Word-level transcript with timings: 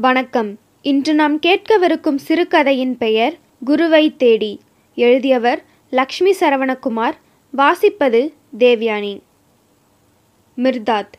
வணக்கம். 0.00 0.58
இன்று 0.82 1.14
நாம் 1.14 1.38
கேட்கவிருக்கும் 1.38 2.16
சிறுகதையின் 2.16 2.96
பெயர் 2.98 3.34
குருவை 3.64 4.16
தேடி. 4.16 4.60
எழுதியவர் 4.94 5.64
லக்ஷ்மி 5.90 6.34
சரவணகுமார் 6.40 7.12
வாசிப்பது 7.56 8.32
தேவ்யானி. 8.58 9.20
மிர்தாத். 10.56 11.12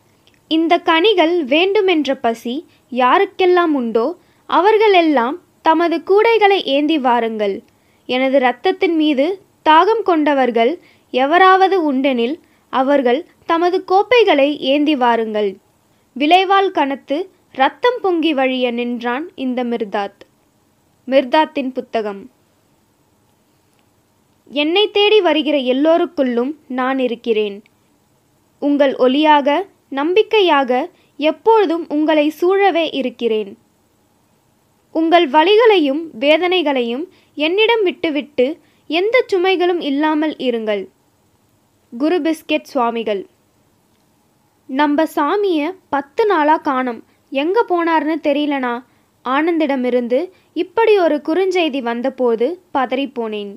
இந்த 0.48 0.78
கனிகள் 0.78 1.44
வேண்டுமென்ற 1.44 2.16
பசி 2.16 2.66
யாருக்கெல்லாம் 2.92 3.74
உண்டோ 3.74 4.16
அவர்களெல்லாம் 4.46 5.42
தமது 5.62 6.02
கூடைகளை 6.06 6.64
ஏந்தி 6.64 7.00
வாருங்கள். 7.00 7.62
எனது 8.06 8.36
இரத்தத்தின் 8.36 8.96
மீது 8.96 9.42
தாகம் 9.70 10.04
கொண்டவர்கள் 10.04 10.80
எவராவது 11.12 11.94
உண்டெனில் 11.94 12.40
அவர்கள் 12.70 13.26
தமது 13.46 13.84
கோப்பைகளை 13.84 14.60
ஏந்தி 14.60 14.96
வாருங்கள். 14.96 15.58
விளைவால் 16.14 16.72
கனத்து 16.72 17.38
ரத்தம் 17.52 17.98
பொங்கி 18.02 18.34
வழிய 18.34 18.72
நின்றான் 18.72 19.32
இந்த 19.36 19.64
மிர்தாத். 19.64 20.20
மிர்தாத்தின் 21.08 21.74
புத்தகம். 21.74 22.32
என்னை 24.50 24.92
தேடி 24.92 25.22
வருகிற 25.22 25.58
எல்லோருக்குள்ளும் 25.58 26.56
நான் 26.68 27.00
இருக்கிறேன். 27.00 27.64
உங்கள் 28.60 28.96
ஒளியாக 28.96 29.68
நம்பிக்கையாக 29.90 30.90
எப்பொழுதும் 31.18 31.86
உங்களை 31.90 32.34
சூழவே 32.42 32.90
இருக்கிறேன். 32.94 33.58
உங்கள் 34.92 35.30
வழிகளையும் 35.30 36.02
வேதனைகளையும் 36.20 37.08
என்னிடம் 37.36 37.84
விட்டுவிட்டு 37.84 38.58
எந்த 38.88 39.26
சுமைகளும் 39.34 39.82
இல்லாமல் 39.82 40.36
இருங்கள். 40.36 40.88
குரு 41.98 42.22
பிஸ்கெட் 42.22 42.64
சுவாமிகள். 42.64 43.28
நம்ம 44.68 45.04
சாமியை 45.04 45.76
பத்து 45.90 46.26
நாளாக 46.26 46.62
காணோம். 46.62 47.09
எங்கே 47.32 47.64
போனார்னு 47.68 48.16
தெரியலனா? 48.28 48.74
ஆனந்திடமிருந்து 49.26 50.20
இப்படி 50.54 50.94
ஒரு 50.98 51.22
குறுஞ்செய்தி 51.28 51.82
வந்தபோது 51.82 52.62
பதறிப்போனேன். 52.78 53.52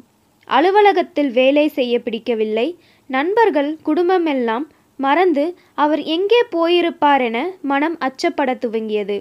அலுவலகத்தில் 0.49 1.31
வேலை 1.31 1.69
செய்ய 1.69 1.95
பிடிக்கவில்லை. 1.99 2.79
நண்பர்கள் 3.11 3.79
குடும்பமெல்லாம் 3.85 4.67
மறந்து 4.97 5.45
அவர் 5.75 6.03
எங்கே 6.17 6.41
போயிருப்பார் 6.57 7.21
என 7.21 7.39
மனம் 7.63 7.97
அச்சப்பட 7.99 8.51
துவங்கியது. 8.55 9.17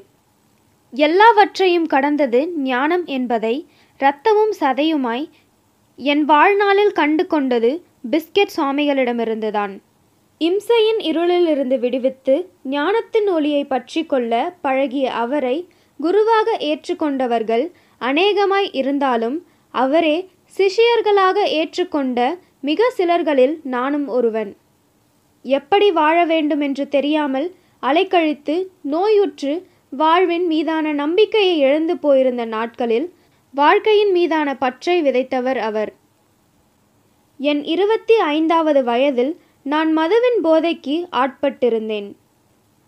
எல்லாவற்றையும் 0.93 1.85
கடந்தது 1.85 2.39
ஞானம் 2.63 3.05
என்பதை 3.05 3.55
இரத்தமும் 3.99 4.53
சதையுமாய் 4.59 5.25
என் 5.99 6.23
வாழ்நாளில் 6.23 6.91
கண்டு 6.91 7.27
கொண்டது 7.27 7.71
பிஸ்கெட் 8.11 8.53
சுவாமிகளிடமிருந்துதான் 8.55 9.73
இம்சையின் 10.45 10.99
இருளிலிருந்து 11.09 11.77
விடுவித்து 11.79 12.35
ஞானத்தின் 12.63 13.27
ஒளியை 13.27 13.63
பற்றி 13.65 14.01
கொள்ள 14.05 14.31
பழகிய 14.61 15.11
அவரை 15.13 15.57
குருவாக 15.99 16.55
ஏற்றுக்கொண்டவர்கள் 16.59 17.65
அநேகமாய் 18.01 18.69
இருந்தாலும் 18.71 19.37
அவரே 19.73 20.15
சிஷியர்களாக 20.57 21.37
ஏற்றுக்கொண்ட 21.59 22.19
மிக 22.61 22.89
சிலர்களில் 22.97 23.59
நானும் 23.63 24.07
ஒருவன். 24.07 24.51
எப்படி 25.45 25.91
வாழ 25.91 26.25
வேண்டுமென்று 26.25 26.87
தெரியாமல் 26.87 27.47
அலைக்கழித்து 27.83 28.55
நோயுற்று 28.91 29.53
வாழ்வின் 29.89 30.45
மீதான 30.45 30.93
நம்பிக்கையை 30.93 31.55
இழந்து 31.57 31.97
போயிருந்த 31.97 32.45
நாட்களில் 32.45 33.07
வாழ்க்கையின் 33.53 34.11
மீதான 34.11 34.49
பற்றை 34.55 35.01
விதைத்தவர் 35.01 35.61
அவர். 35.69 35.91
என் 37.39 37.63
இருபத்தி 37.63 38.15
ஐந்தாவது 38.33 38.83
வயதில் 38.83 39.33
நான் 39.65 39.89
மதுவின் 39.97 40.39
போதைக்கு 40.43 40.95
ஆட்பட்டிருந்தேன். 41.11 42.07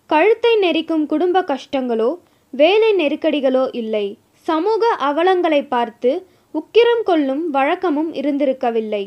கழுத்தை 0.10 0.54
நெரிக்கும் 0.60 1.06
குடும்ப 1.06 1.42
கஷ்டங்களோ 1.42 2.10
வேலை 2.54 2.90
நெருக்கடிகளோ 2.96 3.66
இல்லை. 3.72 4.06
சமூக 4.48 4.88
அவலங்களை 5.10 5.68
பார்த்து 5.68 6.12
உக்கிரம் 6.56 7.04
கொள்ளும் 7.04 7.44
வழக்கமும் 7.50 8.12
இருந்திருக்கவில்லை. 8.14 9.04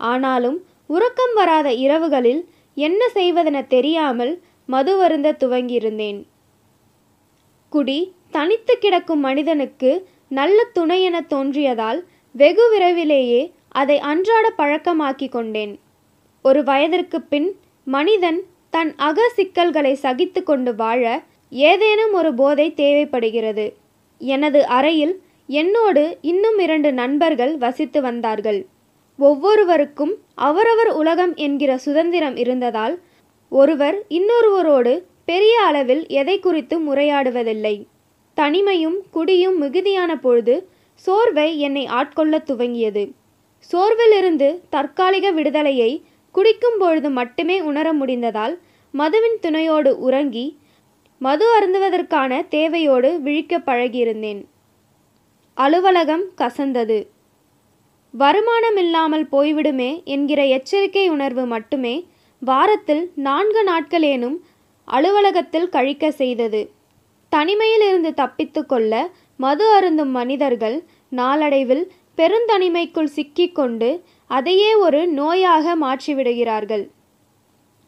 ஆனாலும் 0.00 0.58
உறக்கம் 0.86 1.34
வராத 1.34 1.68
இரவுகளில் 1.84 2.42
என்ன 2.74 3.10
செய்வதென 3.14 3.66
தெரியாமல் 3.66 4.32
மது 4.68 4.96
வருந்த 4.96 5.28
துவங்கியிருந்தேன். 5.32 6.18
குடி 7.72 7.98
தனித்து 8.30 8.74
கிடக்கும் 8.78 9.20
மனிதனுக்கு 9.20 9.90
நல்ல 10.28 10.64
துணை 10.72 10.98
என 11.02 11.20
தோன்றியதால் 11.28 12.00
வெகு 12.34 12.66
விரைவிலேயே 12.72 13.42
அதை 13.68 13.98
அன்றாட 14.10 14.46
பழக்கமாக்கி 14.58 15.28
கொண்டேன். 15.28 15.72
ஒரு 16.42 16.64
வயதிற்கு 16.64 17.20
பின் 17.20 17.56
மனிதன் 17.84 18.42
தன் 18.70 18.94
அக 18.96 19.28
சிக்கல்களை 19.28 19.94
சகித்து 19.94 20.42
கொண்டு 20.42 20.74
வாழ 20.74 21.22
ஏதேனும் 21.50 22.12
ஒரு 22.12 22.34
போதை 22.34 22.74
தேவைப்படுகிறது. 22.74 23.74
எனது 24.18 24.66
அறையில் 24.66 25.22
என்னோடு 25.46 26.18
இன்னும் 26.20 26.58
இரண்டு 26.58 26.92
நண்பர்கள் 26.92 27.56
வசித்து 27.58 28.02
வந்தார்கள். 28.02 28.66
ஒவ்வொருவருக்கும் 29.18 30.16
அவரவர் 30.34 30.88
உலகம் 30.88 31.34
என்கிற 31.34 31.78
சுதந்திரம் 31.78 32.36
இருந்ததால் 32.36 33.00
ஒருவர் 33.48 34.04
இன்னொருவரோடு 34.08 35.02
பெரிய 35.24 35.60
அளவில் 35.60 36.06
எதை 36.08 36.38
குறித்து 36.38 36.78
முறையாடுவதில்லை. 36.80 37.84
தனிமையும் 38.36 38.96
குடியும் 39.10 39.58
மிகுதியான 39.58 40.18
பொழுது 40.18 40.68
சோர்வை 40.94 41.58
என்னை 41.58 41.86
ஆட்கொள்ளத் 41.86 42.50
துவங்கியது. 42.50 43.12
சோர்விலிருந்து 43.72 44.60
தற்காலிக 44.70 45.30
விடுதலையை 45.30 46.02
குடிக்கும் 46.34 46.78
பொழுது 46.78 47.10
மட்டுமே 47.10 47.60
உணர 47.60 47.92
முடிந்ததால் 47.92 48.54
மதுவின் 48.94 49.38
துணையோடு 49.40 49.98
உறங்கி 49.98 50.46
மது 51.20 51.46
அருந்துவதற்கான 51.56 52.42
தேவையோடு 52.48 53.08
விழிக்க 53.20 53.58
பழகியிருந்தேன். 53.58 54.40
அலுவலகம் 55.56 56.24
கசந்தது. 56.38 56.98
வருமானம் 58.14 58.76
இல்லாமல் 58.76 59.26
போய்விடுமே 59.32 59.90
என்கிற 60.04 60.40
எச்சரிக்கை 60.46 61.08
உணர்வு 61.08 61.44
மட்டுமே 61.46 61.94
வாரத்தில் 62.42 63.10
நான்கு 63.14 63.62
நாட்களேனும் 63.64 64.36
அலுவலகத்தில் 64.88 65.68
கழிக்க 65.68 66.10
செய்தது. 66.10 66.60
தனிமையில் 67.32 67.84
இருந்து 67.88 68.14
தப்பித்து 68.14 68.66
கொள்ள 68.66 69.10
மது 69.36 69.66
அருந்தும் 69.72 70.10
மனிதர்கள் 70.10 70.78
நாளடைவில் 71.08 71.84
பெருந்தனிமைக்குள் 72.18 73.14
சிக்கிக்கொண்டு 73.16 73.90
அதையே 74.30 74.70
ஒரு 74.86 75.00
நோயாக 75.12 75.74
மாற்றிவிடுகிறார்கள். 75.84 76.84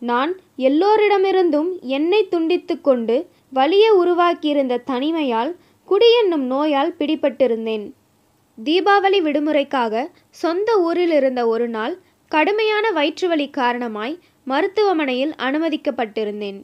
நான் 0.03 0.31
எல்லோரிடமிருந்தும் 0.69 1.69
என்னை 1.97 2.21
துண்டித்து 2.29 2.75
கொண்டு 2.81 3.17
வலிய 3.51 3.87
உருவாக்கியிருந்த 4.03 4.83
தனிமையால் 4.91 5.53
குடி 5.89 6.09
என்னும் 6.21 6.47
நோயால் 6.53 6.97
பிடிபட்டிருந்தேன். 6.99 7.85
தீபாவளி 8.59 9.19
விடுமுறைக்காக 9.27 10.05
சொந்த 10.43 10.69
ஊரில் 10.87 11.15
இருந்த 11.19 11.41
ஒரு 11.47 11.69
நாள் 11.69 11.95
கடுமையான 12.31 12.87
வயிற்றுவலி 12.91 13.47
காரணமாய் 13.51 14.15
மருத்துவமனையில் 14.45 15.35
அனுமதிக்கப்பட்டிருந்தேன். 15.47 16.61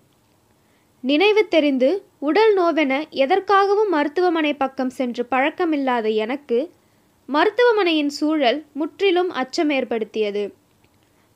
நினைவு 1.04 1.42
தெரிந்து 1.48 1.90
உடல் 2.18 2.54
நோவென 2.58 2.92
எதற்காகவும் 3.22 3.90
மருத்துவமனை 3.90 4.52
பக்கம் 4.54 4.92
சென்று 4.98 5.24
பழக்கமில்லாத 5.30 6.08
எனக்கு 6.24 6.58
மருத்துவமனையின் 7.28 8.08
சூழல் 8.08 8.58
முற்றிலும் 8.72 9.30
அச்சம் 9.30 9.70
ஏற்படுத்தியது 9.70 10.42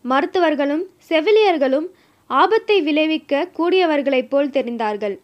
மருத்துவர்களும் 0.05 0.85
செவிலியர்களும் 1.09 1.89
ஆபத்தை 2.27 2.77
விளைவிக்க 2.83 3.49
கூடியவர்களைப் 3.59 4.31
போல் 4.31 4.49
தெரிந்தார்கள். 4.49 5.17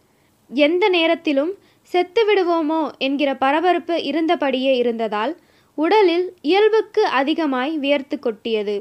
எந்த 0.49 0.83
நேரத்திலும் 0.89 1.51
செத்து 1.93 2.21
விடுவோமோ 2.25 2.81
என்கிற 2.97 3.29
பரபரப்பு 3.35 3.95
இருந்தபடியே 4.11 4.73
இருந்ததால் 4.73 5.33
உடலில் 5.77 6.27
இயல்புக்கு 6.41 7.05
அதிகமாய் 7.19 7.73
வியர்த்து 7.77 8.19
கொட்டியது. 8.19 8.75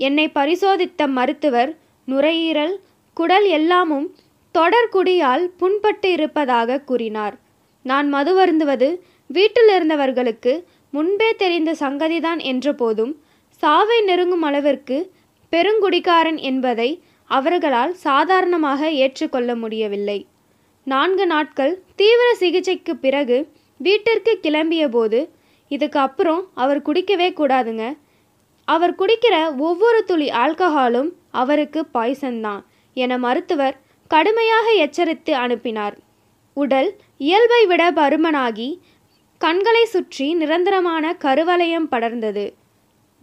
என்னை 0.00 0.26
பரிசோதித்த 0.28 1.06
மருத்துவர் 1.18 1.72
நுரையீரல் 2.08 2.74
குடல் 3.16 3.48
எல்லாமும் 3.58 4.08
தொடர்குடியால் 4.54 5.46
புண்பட்டு 5.60 6.08
இருப்பதாக 6.16 6.80
கூறினார். 6.80 7.36
நான் 7.84 8.08
மது 8.08 8.32
வருந்துவது 8.34 8.88
வீட்டில் 9.30 9.70
இருந்தவர்களுக்கு 9.74 10.52
முன்பே 10.94 11.28
தெரிந்த 11.34 11.70
சங்கதிதான் 11.80 12.40
என்றபோதும் 12.50 13.12
சாவை 13.62 13.98
நெருங்கும் 14.00 14.42
அளவிற்கு 14.42 14.96
பெருங்குடிகாரன் 15.52 16.40
என்பதை 16.50 16.90
அவர்களால் 17.30 17.94
சாதாரணமாக 18.06 18.90
ஏற்றுக்கொள்ள 19.02 19.50
முடியவில்லை. 19.54 20.18
நான்கு 20.86 21.24
நாட்கள் 21.26 21.74
தீவிர 21.96 22.28
சிகிச்சைக்கு 22.34 22.92
பிறகு 22.96 23.38
வீட்டிற்கு 23.80 24.32
கிளம்பிய 24.42 24.84
போது 24.88 25.20
இதுக்கு 25.70 25.98
அப்புறம் 25.98 26.42
அவர் 26.54 26.80
குடிக்கவே 26.82 27.28
கூடாதுங்க. 27.40 27.84
அவர் 28.68 28.94
குடிக்கிற 28.94 29.34
ஒவ்வொரு 29.56 30.00
துளி 30.04 30.28
ஆல்கஹாலும் 30.42 31.10
அவருக்கு 31.30 31.80
பாய்சன் 31.86 32.40
தான் 32.40 32.62
என 32.96 33.18
மருத்துவர் 33.18 33.76
கடுமையாக 34.10 34.66
எச்சரித்து 34.84 35.32
அனுப்பினார். 35.34 35.96
உடல் 36.56 36.90
இயல்பை 37.26 37.62
விட 37.66 37.82
பருமனாகி 37.98 38.68
கண்களை 39.40 39.82
சுற்றி 39.84 40.26
நிரந்தரமான 40.34 41.04
கருவலயம் 41.24 41.88
படர்ந்தது. 41.90 42.46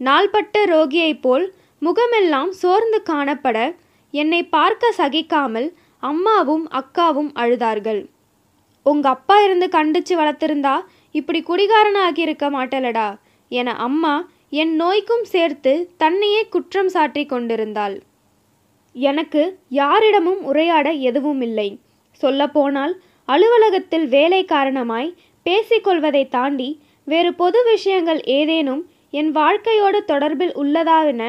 நாள்பட்ட 0.00 0.62
ரோகியைப் 0.72 1.22
போல் 1.24 1.44
முகமெல்லாம் 1.82 2.52
சோர்ந்து 2.60 2.98
காணப்பட 3.10 3.58
என்னை 4.14 4.40
பார்க்க 4.56 4.92
சகிக்காமல் 4.98 5.68
அம்மாவும் 6.02 6.64
அக்காவும் 6.80 7.30
அழுதார்கள். 7.42 8.00
உங்க 8.86 9.06
அப்பா 9.08 9.36
இருந்து 9.42 9.66
கண்டிச்சு 9.76 10.14
வளர்த்திருந்தா 10.20 10.74
இப்படி 11.14 11.40
குடிகாரனாகி 11.42 12.22
இருக்க 12.26 12.46
மாட்டலடா 12.56 13.08
என 13.50 13.74
அம்மா 13.86 14.14
என் 14.62 14.74
நோய்க்கும் 14.80 15.26
சேர்த்து 15.34 15.72
தன்னையே 15.96 16.42
குற்றம் 16.48 16.90
சாட்டி 16.96 17.22
கொண்டிருந்தாள். 17.26 17.96
எனக்கு 18.94 19.42
யாரிடமும் 19.80 20.42
உரையாட 20.50 20.88
எதுவும் 21.08 21.42
இல்லை 21.48 21.68
சொல்லப்போனால் 22.22 22.94
அலுவலகத்தில் 23.28 24.06
வேலை 24.08 24.42
காரணமாய் 24.44 25.10
பேசிக்கொள்வதை 25.46 26.28
தாண்டி 26.28 26.68
வேறு 27.04 27.30
பொது 27.34 27.58
விஷயங்கள் 27.64 28.20
ஏதேனும் 28.20 28.82
என் 29.10 29.30
வாழ்க்கையோடு 29.30 29.98
தொடர்பில் 30.08 30.54
உள்ளதாவென 30.62 31.22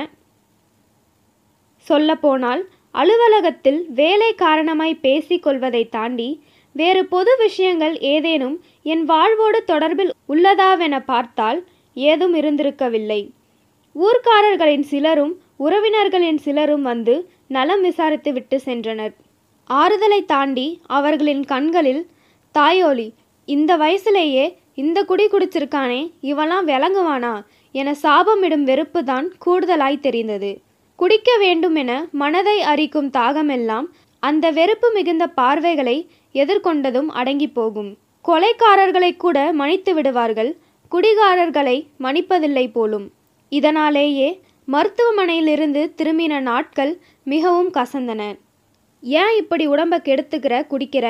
சொல்லப்போனால் 1.88 2.64
அலுவலகத்தில் 2.92 3.80
வேலை 3.92 4.30
காரணமாய் 4.36 5.02
பேசிக்கொள்வதை 5.02 5.90
தாண்டி 5.90 6.30
வேறு 6.76 7.02
பொது 7.06 7.32
விஷயங்கள் 7.38 7.96
ஏதேனும் 8.14 8.56
என் 8.84 9.04
வாழ்வோடு 9.04 9.64
தொடர்பில் 9.68 10.12
உள்ளதாவென 10.30 10.96
பார்த்தால் 11.06 11.60
ஏதும் 11.98 12.36
இருந்திருக்கவில்லை. 12.36 13.22
ஊர்க்காரர்களின் 13.96 14.86
சிலரும் 14.92 15.34
உறவினர்களின் 15.60 16.38
சிலரும் 16.38 16.82
வந்து 16.82 17.16
நலம் 17.48 17.82
விசாரித்து 17.82 18.34
விட்டு 18.34 18.58
சென்றனர். 18.66 19.14
ஆறுதலை 19.70 20.20
தாண்டி 20.26 20.68
அவர்களின் 20.88 21.44
கண்களில் 21.44 22.04
தாயோலி 22.56 23.08
இந்த 23.48 23.78
வயசுலேயே 23.78 24.46
இந்த 24.74 25.04
குடி 25.04 25.26
குடிச்சிருக்கானே 25.26 26.12
இவெல்லாம் 26.22 26.66
விளங்குவானா? 26.66 27.44
என 27.72 27.92
சாபமிடும் 28.04 28.64
வெறுப்பு 28.64 29.04
தான் 29.04 29.32
கூடுதலாய் 29.46 30.00
தெரிந்தது. 30.00 30.62
குடிக்க 30.96 31.38
வேண்டும் 31.38 31.76
என 31.76 32.08
மனதை 32.12 32.62
அரிக்கும் 32.62 33.10
தாகமெல்லாம் 33.18 33.88
அந்த 34.20 34.52
வெறுப்பு 34.52 34.92
மிகுந்த 34.92 35.28
பார்வைகளை 35.28 36.10
எதிர்கொண்டதும் 36.34 37.10
அடங்கி 37.20 37.48
போகும். 37.48 37.98
கொலைக்காரர்களை 38.26 39.12
கூட 39.18 39.54
மன்னித்து 39.54 39.94
விடுவார்கள் 39.94 40.52
குடிகாரர்களை 40.92 41.78
மன்னிப்பதில்லை 42.00 42.72
போலும். 42.72 43.12
இதனாலேயே 43.50 44.42
மருத்துவமனையிலிருந்து 44.68 45.82
திரும்பின 45.98 46.40
நாட்கள் 46.40 47.00
மிகவும் 47.24 47.72
கசந்தன. 47.74 48.22
ஏன் 49.02 49.36
இப்படி 49.38 49.68
உடம்ப 49.68 50.00
கெடுத்துக்கிற 50.04 50.56
குடிக்கிற? 50.72 51.06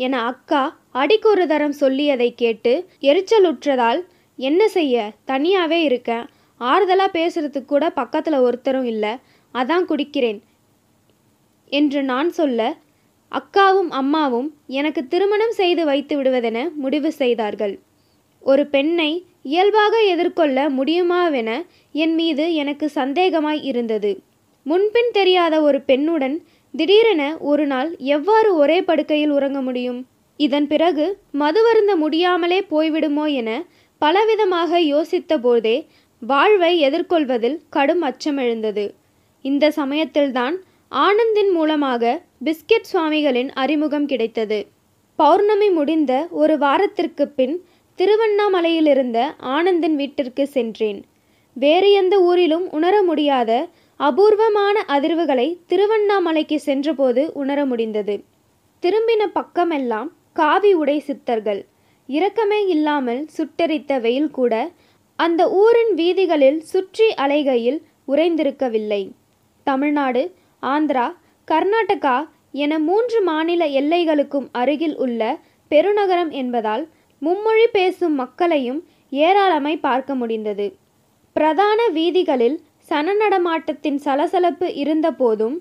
என 0.00 0.22
அக்கா 0.24 0.62
அடிக்கொரு 0.92 1.46
தரம் 1.46 1.74
சொல்லியதை 1.80 2.32
கேட்டு 2.34 2.86
எரிச்சலுற்றதால் 3.00 4.00
என்ன 4.36 4.68
செய்ய? 4.68 5.12
தனியாகவே 5.24 5.82
இருக்கேன் 5.82 6.28
ஆறுதலாக 6.60 7.10
பேசுறதுக்கு 7.12 7.64
கூட 7.64 7.90
பக்கத்தில் 7.90 8.34
ஒருத்தரும் 8.34 8.84
இல்லை. 8.84 9.10
அதான் 9.54 9.86
குடிக்கிறேன். 9.88 10.40
என்று 11.66 12.02
நான் 12.02 12.30
சொல்ல 12.30 12.76
அக்காவும் 13.32 13.90
அம்மாவும் 13.90 14.54
எனக்கு 14.66 15.06
திருமணம் 15.06 15.50
செய்து 15.50 15.84
வைத்து 15.84 16.22
விடுவதென 16.22 16.74
முடிவு 16.74 17.12
செய்தார்கள். 17.12 17.78
ஒரு 18.40 18.66
பெண்ணை 18.66 19.26
இயல்பாக 19.42 20.00
எதிர்கொள்ள 20.02 20.70
முடியுமாவென 20.70 21.66
என் 21.92 22.14
மீது 22.14 22.54
எனக்கு 22.54 22.90
சந்தேகமாய் 22.94 23.64
இருந்தது. 23.64 24.20
முன்பின் 24.64 25.10
தெரியாத 25.12 25.62
ஒரு 25.62 25.82
பெண்ணுடன் 25.86 26.36
திடீரென 26.76 27.36
ஒரு 27.38 27.66
நாள் 27.66 27.96
எவ்வாறு 27.98 28.54
ஒரே 28.54 28.82
படுக்கையில் 28.82 29.30
உறங்க 29.30 29.60
முடியும்? 29.60 30.06
இதன் 30.44 30.66
பிறகு 30.66 31.06
மதுவருந்த 31.38 31.92
முடியாமலே 31.96 32.58
போய்விடுமோ 32.70 33.24
என 33.40 33.50
பலவிதமாக 34.02 34.80
யோசித்த 34.92 35.32
போதே 35.38 35.76
வாழ்வை 36.22 36.72
எதிர்கொள்வதில் 36.86 37.58
கடும் 37.70 38.02
அச்சம் 38.02 38.36
எழுந்தது 38.36 38.84
இந்த 39.44 39.70
சமயத்தில்தான் 39.70 40.56
ஆனந்தின் 40.92 41.50
மூலமாக 41.52 42.04
பிஸ்கெட் 42.44 42.88
சுவாமிகளின் 42.92 43.50
அறிமுகம் 43.54 44.06
கிடைத்தது. 44.06 44.58
பௌர்ணமி 45.18 45.68
முடிந்த 45.70 46.12
ஒரு 46.40 46.54
வாரத்திற்கு 46.58 47.24
பின் 47.38 47.54
திருவண்ணாமலையிலிருந்த 47.98 49.18
ஆனந்தின் 49.56 49.96
வீட்டிற்கு 50.00 50.44
சென்றேன். 50.56 51.00
வேறு 51.56 51.88
எந்த 51.92 52.14
ஊரிலும் 52.20 52.66
உணர 52.70 52.94
முடியாத 53.02 53.50
அபூர்வமான 54.00 54.76
அதிர்வுகளை 54.88 55.48
திருவண்ணாமலைக்கு 55.72 56.58
சென்றபோது 56.68 57.24
உணர 57.32 57.58
முடிந்தது. 57.66 58.14
திரும்பின 58.82 59.22
பக்கமெல்லாம் 59.38 60.10
காவி 60.40 60.70
உடை 60.80 60.98
சித்தர்கள். 61.06 61.60
இரக்கமே 62.08 62.60
இல்லாமல் 62.74 63.22
சுட்டெரித்த 63.36 64.00
வெயில் 64.04 64.32
கூட 64.38 64.54
அந்த 65.18 65.42
ஊரின் 65.62 65.92
வீதிகளில் 66.00 66.60
சுற்றி 66.70 67.06
அலைகையில் 67.24 67.78
உறைந்திருக்கவில்லை. 68.12 69.02
தமிழ்நாடு 69.66 70.22
ஆந்திரா 70.62 71.06
கர்நாடகா 71.48 72.16
என 72.64 72.72
மூன்று 72.86 73.18
மாநில 73.28 73.62
எல்லைகளுக்கும் 73.80 74.46
அருகில் 74.60 74.96
உள்ள 75.04 75.22
பெருநகரம் 75.70 76.32
என்பதால் 76.40 76.84
மும்மொழி 77.22 77.66
பேசும் 77.76 78.16
மக்களையும் 78.22 78.80
ஏராளமாய் 79.12 79.84
பார்க்க 79.86 80.14
முடிந்தது. 80.20 80.66
பிரதான 81.36 81.80
வீதிகளில் 81.98 82.56
சனநடமாட்டத்தின் 82.88 83.98
சலசலப்பு 84.06 84.68
இருந்தபோதும் 84.82 85.56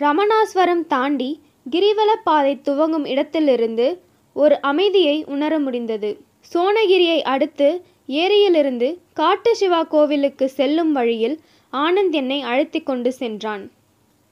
ரமணாஸ்வரம் 0.00 0.84
தாண்டி 0.94 1.30
கிரிவலப்பாதை 1.66 2.54
துவங்கும் 2.68 3.06
இடத்திலிருந்து 3.12 3.86
ஒரு 4.32 4.60
அமைதியை 4.60 5.24
உணர 5.26 5.58
முடிந்தது. 5.58 6.20
சோனகிரியை 6.54 7.20
அடுத்து 7.22 7.84
ஏரியிலிருந்து 8.06 8.98
காட்டு 9.14 9.56
சிவா 9.56 9.82
கோவிலுக்கு 9.82 10.48
செல்லும் 10.48 10.92
வழியில் 10.92 11.40
ஆனந்த் 11.72 12.10
என்னை 12.10 12.40
அழைத்து 12.40 12.82
கொண்டு 12.82 13.12
சென்றான். 13.12 13.70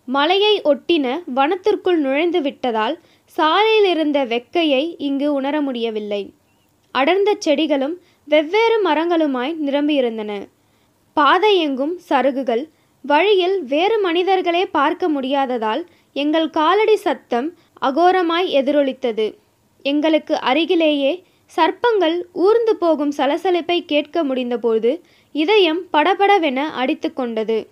மலையை 0.04 0.62
ஒட்டின 0.62 1.22
வனத்திற்குள் 1.34 1.96
நுழைந்து 1.96 2.40
விட்டதால் 2.40 2.98
சாலையில் 3.24 3.90
இருந்த 3.90 4.24
வெக்கையை 4.24 4.94
இங்கு 4.98 5.32
உணர 5.32 5.60
முடியவில்லை. 5.60 6.32
அடர்ந்த 6.92 7.36
செடிகளும் 7.38 8.00
வெவ்வேறு 8.24 8.82
மரங்களுமாய் 8.84 9.54
நிரம்பியிருந்தன. 9.66 10.46
பாதை 11.12 11.58
எங்கும் 11.58 12.00
சருகுகள் 12.08 12.68
வழியில் 13.02 13.64
வேறு 13.64 14.00
மனிதர்களே 14.00 14.66
பார்க்க 14.66 15.10
முடியாததால் 15.10 15.84
எங்கள் 16.12 16.50
காலடி 16.50 16.96
சத்தம் 16.96 17.54
அகோரமாய் 17.82 18.46
எதிரொலித்தது. 18.46 19.38
எங்களுக்கு 19.82 20.40
அருகிலேயே 20.40 21.24
சர்ப்பங்கள் 21.56 22.22
ஊர்ந்து 22.32 22.76
போகும் 22.76 23.12
சலசலப்பை 23.16 23.84
கேட்க 23.84 24.24
முடிந்தபோது 24.24 25.00
இதயம் 25.32 25.82
படபடவென 25.92 26.56
அடித்து 26.56 27.12
கொண்டது. 27.12 27.68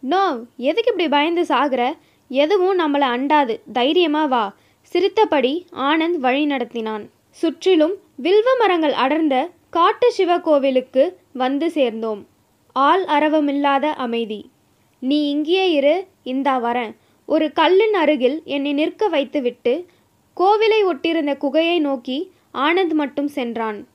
நோ 0.00 0.38
எதுக்கு 0.56 0.90
இப்படி 0.90 1.08
பயந்து 1.08 1.44
சாகிற? 1.44 1.96
எதுவும் 2.28 2.78
நம்மளை 2.78 3.06
அண்டாது. 3.06 3.60
தைரியமா 3.72 4.24
வா. 4.24 4.54
சிரித்தபடி 4.80 5.66
ஆனந்த் 5.72 6.18
வழி 6.18 6.46
நடத்தினான். 6.46 7.08
சுற்றிலும் 7.30 7.94
வில்வ 8.22 8.56
மரங்கள் 8.58 8.92
அடர்ந்த 8.92 9.50
காட்டு 9.70 10.12
சிவ 10.12 10.38
கோவிலுக்கு 10.38 11.18
வந்து 11.32 11.70
சேர்ந்தோம். 11.70 12.26
ஆள் 12.72 13.04
அரவமில்லாத 13.04 13.82
அமைதி. 13.82 14.50
நீ 14.98 15.30
இங்கேயே 15.30 15.72
இரு 15.72 16.06
இந்தா 16.22 16.62
வரேன். 16.62 16.96
ஒரு 17.26 17.52
கல்லின் 17.52 17.94
அருகில் 17.94 18.42
என்னை 18.44 18.72
நிற்க 18.72 19.08
வைத்துவிட்டு 19.08 19.86
கோவிலை 20.36 20.84
ஒட்டியிருந்த 20.84 21.36
குகையை 21.36 21.80
நோக்கி 21.80 22.30
ஆனந்த் 22.54 22.92
மட்டும் 22.92 23.28
சென்றான். 23.28 23.88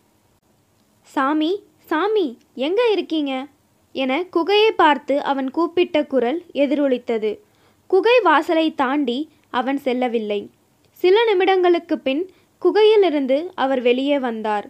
சாமி 1.01 1.63
சாமி 1.77 2.37
எங்க 2.55 2.89
இருக்கீங்க? 2.91 3.47
என 3.93 4.23
குகையை 4.23 4.71
பார்த்து 4.71 5.23
அவன் 5.23 5.51
கூப்பிட்ட 5.51 6.05
குரல் 6.05 6.43
எதிரொலித்தது. 6.53 7.39
குகை 7.87 8.19
வாசலை 8.19 8.75
தாண்டி 8.75 9.29
அவன் 9.49 9.77
செல்லவில்லை. 9.77 10.49
சில 10.91 11.33
நிமிடங்களுக்கு 11.33 11.95
பின் 11.95 12.29
குகையிலிருந்து 12.61 13.49
அவர் 13.55 13.81
வெளியே 13.81 14.19
வந்தார். 14.19 14.69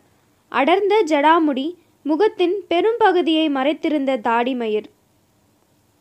அடர்ந்த 0.50 1.04
ஜடாமுடி 1.08 1.74
முகத்தின் 2.04 2.64
பெரும்பகுதியை 2.68 3.50
மறைத்திருந்த 3.50 4.18
தாடிமயிர் 4.18 4.86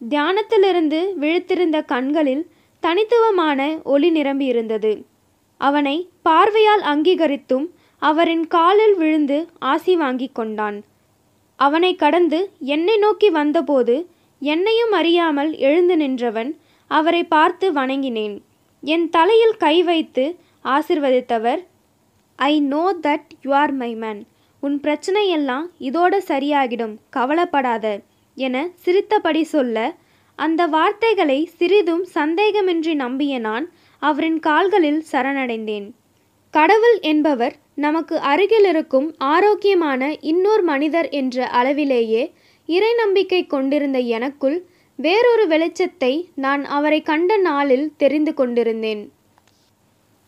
தியானத்திலிருந்து 0.08 1.12
விழித்திருந்த 1.20 1.84
கண்களில் 1.84 2.50
தனித்துவமான 2.80 3.80
ஒளி 3.84 4.12
நிரம்பியிருந்தது. 4.12 5.02
அவனை 5.60 5.96
பார்வையால் 6.22 6.84
அங்கீகரித்தும் 6.92 7.66
அவரின் 8.02 8.44
காலில் 8.48 8.94
விழுந்து 9.00 9.38
ஆசி 9.70 9.94
வாங்கி 10.02 10.28
கொண்டான். 10.32 10.78
அவனை 11.58 11.92
கடந்து 12.02 12.38
என்னை 12.74 12.96
நோக்கி 12.98 13.28
வந்தபோது 13.30 13.96
என்னையும் 14.42 14.94
அறியாமல் 15.00 15.50
எழுந்து 15.68 15.96
நின்றவன் 16.02 16.50
அவரை 16.90 17.22
பார்த்து 17.34 17.66
வணங்கினேன். 17.72 18.36
என் 18.82 19.06
தலையில் 19.08 19.56
கை 19.56 19.76
வைத்து 19.82 20.24
ஆசிர்வதித்தவர் 20.74 21.60
I 22.38 22.52
know 22.72 22.84
that 23.06 23.30
you 23.44 23.50
are 23.62 23.74
my 23.80 23.90
man 24.02 24.20
உன் 24.62 24.76
பிரச்சனை 24.80 25.24
எல்லாம் 25.28 25.66
இதோட 25.88 26.14
சரியாகிடும் 26.28 26.94
கவலைப்படாத 27.10 27.86
என 28.36 28.56
சிரித்தபடி 28.84 29.42
சொல்ல 29.52 29.76
அந்த 30.38 30.62
வார்த்தைகளை 30.74 31.38
சிறிதும் 31.58 32.04
சந்தேகமின்றி 32.14 32.92
நம்பிய 32.94 33.34
நான் 33.38 33.66
அவரின் 34.02 34.38
கால்களில் 34.38 35.00
சரணடைந்தேன். 35.12 35.88
கடவுள் 36.50 36.98
என்பவர் 37.00 37.54
நமக்கு 37.74 38.16
அருகிலிருக்கும் 38.18 39.08
ஆரோக்கியமான 39.18 40.16
இன்னொரு 40.20 40.62
மனிதர் 40.62 41.08
என்ற 41.08 41.46
அளவிலேயே 41.46 42.22
இறை 42.68 42.94
நம்பிக்கை 42.94 43.40
கொண்டிருந்த 43.46 43.98
எனக்குள் 44.16 44.58
வேறொரு 44.98 45.44
வெளிச்சத்தை 45.48 46.12
நான் 46.34 46.64
அவரை 46.64 47.02
கண்ட 47.02 47.36
நாளில் 47.36 47.86
தெரிந்து 47.96 48.34
கொண்டிருந்தேன். 48.34 49.02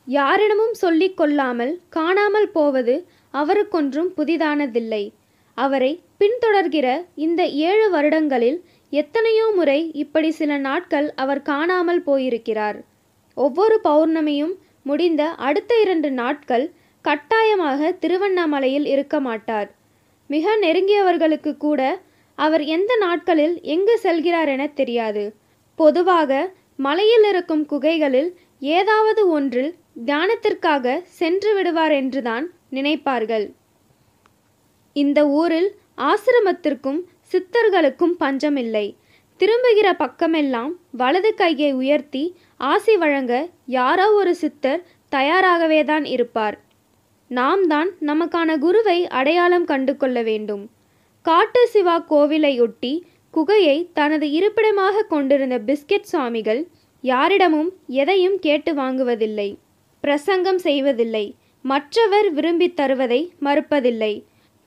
யாரிடமும் 0.06 0.72
சொல்லிக் 0.72 1.16
கொள்ளாமல் 1.16 1.74
காணாமல் 1.88 2.48
போவது 2.50 2.94
அவருக்கொன்றும் 3.34 4.08
புதிதானதில்லை. 4.16 5.02
அவரை 5.58 5.92
பின்தொடர்கிற 6.20 6.86
இந்த 7.14 7.42
ஏழு 7.68 7.86
வருடங்களில் 7.90 8.58
எத்தனையோ 8.92 9.46
முறை 9.50 9.80
இப்படி 9.94 10.30
சில 10.30 10.56
நாட்கள் 10.58 11.08
அவர் 11.14 11.42
காணாமல் 11.42 12.02
போயிருக்கிறார். 12.02 12.78
ஒவ்வொரு 13.34 13.80
பௌர்ணமியும் 13.84 14.54
முடிந்த 14.82 15.28
அடுத்த 15.28 15.80
இரண்டு 15.80 16.10
நாட்கள் 16.10 16.72
கட்டாயமாக 17.00 17.92
திருவண்ணாமலையில் 17.92 18.86
இருக்க 18.86 19.20
மாட்டார். 19.20 19.74
மிக 20.26 20.56
நெருங்கியவர்களுக்கு 20.56 21.56
கூட 21.56 22.02
அவர் 22.34 22.64
எந்த 22.64 22.96
நாட்களில் 22.96 23.60
எங்கு 23.60 24.00
செல்கிறார் 24.02 24.48
என 24.48 24.66
தெரியாது. 24.66 25.34
பொதுவாக 25.74 26.52
மலையில் 26.76 27.24
இருக்கும் 27.28 27.66
குகைகளில் 27.66 28.30
ஏதாவது 28.58 29.28
ஒன்றில் 29.28 29.74
தியானத்திற்காக 30.04 31.02
சென்று 31.02 31.54
விடுவார் 31.54 31.92
என்றுதான் 31.92 32.52
நினைப்பார்கள். 32.72 33.46
இந்த 34.92 35.28
ஊரில் 35.28 35.76
ஆசிரமத்திற்கும் 35.96 37.00
சித்தர்களுக்கும் 37.32 38.14
பஞ்சமில்லை. 38.18 38.96
திரும்புகிற 39.42 39.88
பக்கமெல்லாம் 40.02 40.72
வலது 41.00 41.30
கையை 41.34 41.70
உயர்த்தி 41.78 42.22
ஆசி 42.56 42.94
வழங்க 42.96 43.32
யாரோ 43.76 44.04
ஒரு 44.12 44.32
சித்தர் 44.34 44.82
தயாராகவே 45.08 45.80
தான் 45.84 46.04
இருப்பார். 46.04 46.56
நாம் 47.30 47.62
தான் 47.66 47.90
நமக்கான 48.00 48.56
குருவை 48.58 48.96
அடையாளம் 49.20 49.64
கண்டு 49.64 49.96
கொள்ள 49.96 50.22
வேண்டும். 50.22 50.62
காட்டு 51.22 51.62
சிவா 51.72 51.96
கோவிலையொட்டி 52.10 52.92
குகையை 53.34 53.76
தனது 53.92 54.28
இருப்பிடமாக 54.30 55.04
கொண்டிருந்த 55.14 55.58
பிஸ்கெட் 55.68 56.08
சுவாமிகள் 56.12 56.62
யாரிடமும் 57.00 57.72
எதையும் 58.02 58.38
கேட்டு 58.38 58.72
வாங்குவதில்லை. 58.74 59.48
பிரசங்கம் 60.00 60.62
செய்வதில்லை. 60.68 61.26
மற்றவர் 61.64 62.30
விரும்பி 62.32 62.70
தருவதை 62.80 63.20
மறுப்பதில்லை. 63.48 64.14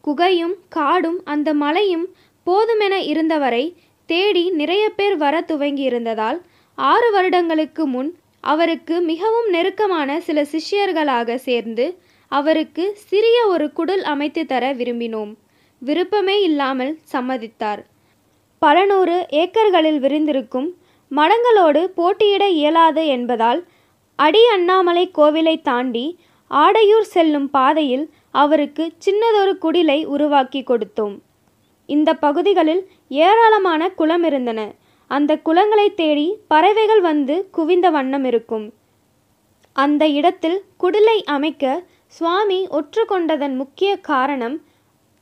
குகையும் 0.02 0.56
காடும் 0.70 1.20
அந்த 1.24 1.50
மலையும் 1.54 2.08
போதுமென 2.48 2.96
இருந்தவரை 3.12 3.66
தேடி 4.06 4.50
நிறைய 4.50 4.90
பேர் 4.90 5.18
வர 5.18 5.44
துவங்கியிருந்ததால் 5.48 6.40
ஆறு 6.76 7.12
வருடங்களுக்கு 7.12 7.88
முன் 7.88 8.18
அவருக்கு 8.40 9.02
மிகவும் 9.02 9.50
நெருக்கமான 9.50 10.20
சில 10.20 10.42
சிஷ்யர்களாக 10.42 11.36
சேர்ந்து 11.36 11.86
அவருக்கு 12.32 12.92
சிறிய 12.96 13.48
ஒரு 13.48 13.72
குடில் 13.74 14.04
அமைத்து 14.04 14.46
தர 14.46 14.74
விரும்பினோம். 14.74 15.34
விருப்பமே 15.82 16.42
இல்லாமல் 16.42 16.98
சம்மதித்தார். 17.14 17.82
பல 18.62 18.86
நூறு 18.86 19.26
ஏக்கர்களில் 19.30 20.00
விரிந்திருக்கும் 20.00 20.70
மடங்களோடு 21.12 21.82
போட்டியிட 21.86 22.50
இயலாது 22.50 23.08
என்பதால் 23.08 23.62
அடி 24.16 24.44
அண்ணாமலை 24.48 25.12
கோவிலை 25.18 25.62
தாண்டி 25.62 26.06
ஆடையூர் 26.52 27.12
செல்லும் 27.14 27.50
பாதையில் 27.50 28.10
அவருக்கு 28.32 28.84
சின்னதொரு 29.06 29.54
குடிலை 29.62 30.06
உருவாக்கி 30.06 30.64
கொடுத்தோம். 30.68 31.16
இந்த 31.90 32.14
பகுதிகளில் 32.14 32.84
ஏராளமான 33.08 33.90
குளம் 33.90 34.24
இருந்தன. 34.24 34.74
அந்த 35.08 35.38
குளங்களை 35.38 35.94
தேடி 35.94 36.38
பறவைகள் 36.48 37.02
வந்து 37.02 37.48
குவிந்த 37.52 37.90
வண்ணம் 37.90 38.24
இருக்கும். 38.24 38.74
அந்த 39.74 40.08
இடத்தில் 40.08 40.64
குடிலை 40.80 41.24
அமைக்க 41.24 41.84
சுவாமி 42.08 42.68
ஒற்றுக்கொண்டதன் 42.68 43.56
முக்கிய 43.56 43.98
காரணம் 43.98 44.62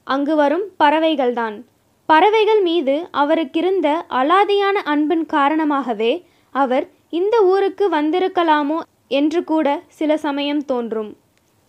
அங்கு 0.04 0.36
வரும் 0.36 0.63
பறவைகள்தான். 0.84 1.63
பறவைகள் 2.06 2.62
மீது 2.62 3.08
அவருக்கிருந்த 3.13 4.02
அலாதியான 4.10 4.74
அன்பின் 4.84 5.25
காரணமாகவே 5.25 6.25
அவர் 6.52 6.90
இந்த 7.10 7.44
ஊருக்கு 7.44 7.90
வந்திருக்கலாமோ 7.90 8.80
என்று 9.08 9.44
கூட 9.44 9.82
சில 9.88 10.18
சமயம் 10.18 10.66
தோன்றும். 10.66 11.18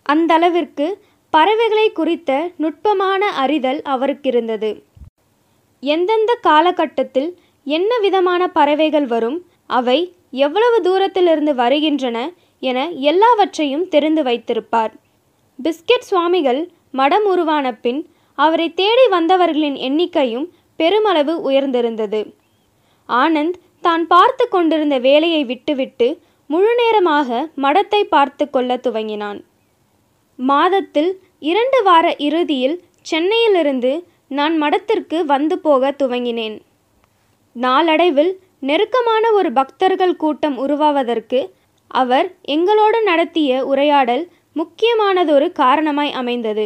அந்தளவிற்கு 0.08 0.94
பறவைகளை 1.30 1.92
குறித்த 1.92 2.50
நுட்பமான 2.56 3.26
அறிதல் 3.26 3.82
அவருக்கிருந்தது. 3.84 4.82
எந்தெந்த 5.92 6.32
காலகட்டத்தில் 6.48 7.30
என்ன 7.66 7.98
விதமான 8.04 8.42
பறவைகள் 8.56 9.08
வரும் 9.12 9.38
அவை 9.76 9.98
எவ்வளவு 10.44 10.78
தூரத்திலிருந்து 10.86 11.52
வருகின்றன 11.62 12.18
என 12.62 12.78
எல்லாவற்றையும் 13.10 13.86
தெரிந்து 13.88 14.22
வைத்திருப்பார். 14.22 14.92
பிஸ்கெட் 15.58 16.08
சுவாமிகள் 16.08 16.60
மடம் 17.00 17.26
உருவான 17.32 17.66
பின் 17.84 18.00
அவரை 18.38 18.68
தேடி 18.80 19.04
வந்தவர்களின் 19.08 19.76
எண்ணிக்கையும் 19.88 20.46
பெருமளவு 20.80 21.34
உயர்ந்திருந்தது. 21.48 22.20
ஆனந்த் 23.08 23.58
தான் 23.86 24.04
பார்த்து 24.12 24.44
கொண்டிருந்த 24.48 24.96
வேலையை 25.08 25.42
விட்டுவிட்டு 25.50 26.08
முழு 26.50 26.72
நேரமாக 26.80 27.28
மடத்தை 27.64 28.00
பார்த்து 28.14 28.44
கொள்ள 28.50 28.76
துவங்கினான். 28.86 29.38
மாதத்தில் 30.38 31.10
இரண்டு 31.50 31.78
வார 31.88 32.06
இறுதியில் 32.26 32.76
சென்னையிலிருந்து 33.10 33.92
நான் 34.30 34.62
மடத்திற்கு 34.62 35.24
வந்து 35.24 35.58
போக 35.58 35.90
துவங்கினேன். 35.90 36.56
நாளடைவில் 37.52 38.32
நெருக்கமான 38.58 39.32
ஒரு 39.32 39.52
பக்தர்கள் 39.52 40.16
கூட்டம் 40.16 40.56
உருவாவதற்கு 40.56 41.40
அவர் 41.86 42.28
எங்களோடு 42.42 43.02
நடத்திய 43.02 43.66
உரையாடல் 43.66 44.28
முக்கியமானதொரு 44.56 45.52
காரணமாய் 45.52 46.12
அமைந்தது. 46.12 46.64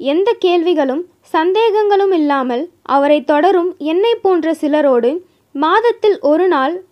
எந்த 0.00 0.28
கேள்விகளும் 0.38 1.02
சந்தேகங்களும் 1.32 2.12
இல்லாமல் 2.12 2.70
அவரை 2.82 3.24
தொடரும் 3.24 3.76
என்னை 3.78 4.14
போன்ற 4.14 4.54
சிலரோடு 4.54 5.10
மாதத்தில் 5.52 6.18
ஒரு 6.20 6.48
நாள் 6.48 6.84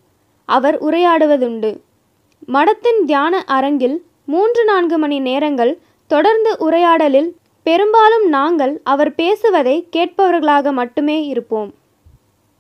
அவர் 0.45 0.77
உரையாடுவதுண்டு. 0.85 1.71
மடத்தின் 2.49 3.01
தியான 3.05 3.43
அரங்கில் 3.57 3.97
மூன்று 4.25 4.65
நான்கு 4.65 4.99
மணி 4.99 5.19
நேரங்கள் 5.21 5.79
தொடர்ந்து 6.07 6.51
உரையாடலில் 6.59 7.31
பெரும்பாலும் 7.67 8.29
நாங்கள் 8.29 8.81
அவர் 8.85 9.15
பேசுவதை 9.15 9.89
கேட்பவர்களாக 9.97 10.73
மட்டுமே 10.73 11.27
இருப்போம். 11.27 11.75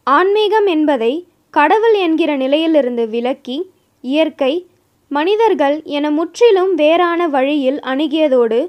ஆன்மீகம் 0.05 0.67
என்பதை 0.67 1.13
கடவுள் 1.51 1.95
என்கிற 1.95 2.37
நிலையிலிருந்து 2.37 3.09
விலக்கி 3.09 3.71
இயற்கை 4.01 4.67
மனிதர்கள் 5.09 5.83
என 5.97 6.11
முற்றிலும் 6.11 6.75
வேறான 6.75 7.29
வழியில் 7.29 7.81
அணுகியதோடு 7.81 8.61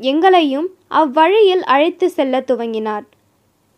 எங்களையும் 0.00 0.68
அவ்வழியில் 0.88 1.64
அழைத்து 1.64 2.10
செல்ல 2.10 2.40
துவங்கினார். 2.40 3.04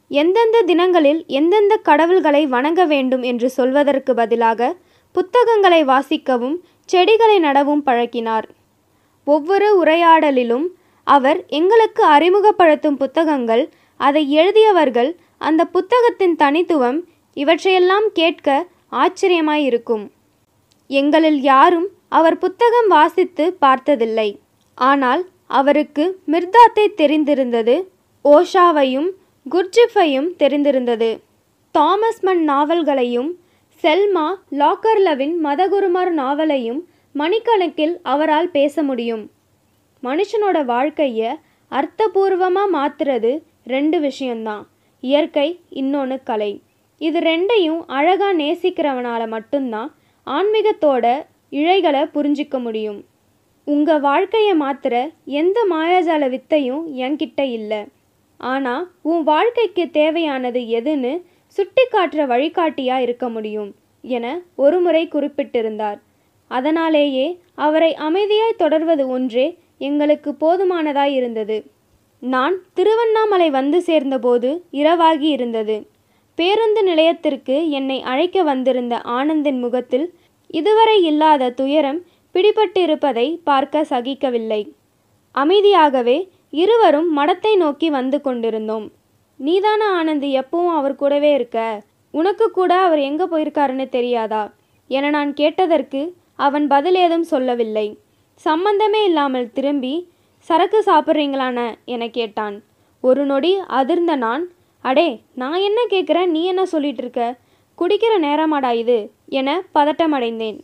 எந்தெந்த 0.09 0.62
தினங்களில் 0.62 1.21
எந்தெந்த 1.26 1.76
கடவுள்களை 1.76 2.47
வணங்க 2.47 2.85
வேண்டும் 2.85 3.23
என்று 3.23 3.50
சொல்வதற்கு 3.50 4.15
பதிலாக 4.15 4.75
புத்தகங்களை 5.12 5.85
வாசிக்கவும் 5.85 6.57
செடிகளை 6.85 7.38
நடவும் 7.41 7.83
பழக்கினார். 7.85 8.47
ஒவ்வொரு 9.25 9.69
உரையாடலிலும் 9.85 10.67
அவர் 11.06 11.40
எங்களுக்கு 11.58 12.02
அறிமுகப்படுத்தும் 12.04 12.96
புத்தகங்கள் 12.96 13.64
அதை 14.00 14.22
எழுதியவர்கள் 14.38 15.10
அந்த 15.38 15.62
புத்தகத்தின் 15.64 16.36
தனித்துவம் 16.36 16.98
இவற்றையெல்லாம் 17.36 18.06
கேட்க 18.12 18.66
ஆச்சரியமாயிருக்கும். 19.02 20.04
எங்களில் 20.90 21.40
யாரும் 21.52 21.88
அவர் 22.08 22.38
புத்தகம் 22.38 22.88
வாசித்து 22.88 23.44
பார்த்ததில்லை. 23.54 24.28
ஆனால் 24.78 25.22
அவருக்கு 25.46 26.04
மிர்தாத்தை 26.26 26.84
தெரிந்திருந்தது 27.00 27.76
ஓஷாவையும் 28.25 29.08
குர்ஜிஃபையும் 29.46 30.28
தெரிந்திருந்தது. 30.38 31.10
தாமஸ் 31.75 32.22
மன் 32.22 32.42
நாவல்களையும் 32.50 33.30
செல்மா 33.84 34.26
லாக்கர்லவின் 34.60 35.34
மதகுருமார் 35.44 36.12
நாவலையும் 36.20 36.80
மணிக்கணக்கில் 37.14 37.94
அவரால் 38.02 38.50
பேச 38.50 38.82
முடியும். 38.82 39.25
மனுஷனோட 40.03 40.59
வாழ்க்கையை 40.65 41.31
அர்த்தபூர்வமாக 41.73 42.75
மாத்துறது 42.76 43.31
ரெண்டு 43.65 44.00
விஷயம்தான் 44.00 44.65
இயற்கை 45.03 45.49
இன்னொன்று 45.81 46.17
கலை. 46.23 46.53
இது 47.00 47.19
ரெண்டையும் 47.21 47.81
அழகாக 47.87 48.35
நேசிக்கிறவனால 48.43 49.23
மட்டும்தான் 49.29 49.91
ஆன்மீகத்தோட 50.26 51.07
இழைகளை 51.53 52.03
புரிஞ்சிக்க 52.15 52.57
முடியும். 52.61 53.00
உங்கள் 53.67 54.00
வாழ்க்கையை 54.00 54.55
மாத்துற 54.61 54.95
எந்த 55.25 55.59
மாயாஜால 55.71 56.25
வித்தையும் 56.29 56.85
என்கிட்ட 57.05 57.41
இல்லை. 57.59 57.81
ஆனால் 58.41 58.85
உன் 59.03 59.23
வாழ்க்கைக்கு 59.23 59.85
தேவையானது 59.91 60.61
எதுன்னு 60.79 61.12
சுட்டி 61.59 61.85
காட்டுற 61.87 62.23
வழிகாட்டியாக 62.26 63.03
இருக்க 63.03 63.26
முடியும் 63.29 63.71
என 64.05 64.26
ஒருமுறை 64.55 65.05
குறிப்பிட்டிருந்தார். 65.09 65.99
அதனாலேயே 66.50 67.26
அவரை 67.67 67.93
அமைதியாய் 68.09 68.61
தொடர்வது 68.62 69.05
ஒன்றே 69.09 69.47
எங்களுக்கு 69.78 70.30
போதுமானதாய் 70.40 71.12
இருந்தது. 71.12 71.64
நான் 72.21 72.54
திருவண்ணாமலை 72.75 73.50
வந்து 73.50 73.83
சேர்ந்தபோது 73.83 74.64
இரவாகி 74.73 75.28
இருந்தது. 75.28 75.87
பேருந்து 76.35 76.83
நிலையத்திற்கு 76.83 77.71
என்னை 77.71 78.02
அழைக்க 78.02 78.42
வந்திருந்த 78.42 79.00
ஆனந்தின் 79.04 79.61
முகத்தில் 79.61 80.14
இதுவரை 80.47 81.04
இல்லாத 81.04 81.50
துயரம் 81.50 82.04
பிடிபட்டிருப்பதை 82.35 83.40
பார்க்க 83.45 83.87
சகிக்கவில்லை. 83.90 84.73
அமைதியாகவே 85.35 86.28
இருவரும் 86.50 87.16
மடத்தை 87.16 87.56
நோக்கி 87.56 87.90
வந்து 87.90 88.21
கொண்டிருந்தோம். 88.21 88.92
நீதான 89.37 89.83
ஆனந்த் 90.02 90.42
எப்பவும் 90.42 90.68
அவர் 90.68 90.95
கூடவே 90.95 91.33
இருக்க? 91.35 91.83
உனக்கு 92.11 92.50
கூட 92.50 92.75
அவர் 92.78 92.99
எங்கே 92.99 93.25
போயிருக்காருன்னு 93.25 93.88
தெரியாதா? 93.88 94.54
என 94.88 95.11
நான் 95.11 95.35
கேட்டதற்கு 95.35 96.14
அவன் 96.37 96.66
பதில் 96.66 96.95
ஏதும் 96.95 97.23
சொல்லவில்லை. 97.23 97.99
சம்பந்தமே 98.45 99.05
இல்லாமல் 99.05 99.52
திரும்பி 99.52 99.95
சரக்கு 100.49 100.83
சாப்பிட்றீங்களான? 100.87 101.59
என 101.85 102.09
கேட்டான். 102.09 102.57
ஒரு 103.00 103.25
நொடி 103.25 103.52
அதிர்ந்த 103.69 104.16
நான். 104.16 104.45
அடே 104.85 105.09
நான் 105.35 105.61
என்ன 105.61 105.81
கேட்குறேன் 105.90 106.26
நீ 106.26 106.45
என்ன 106.45 106.64
சொல்லிட்டு 106.64 107.02
இருக்க 107.02 107.23
குடிக்கிற 107.78 108.12
நேரமாடா 108.21 108.71
இது 108.73 108.99
என 109.28 109.49
பதட்டமடைந்தேன். 109.75 110.59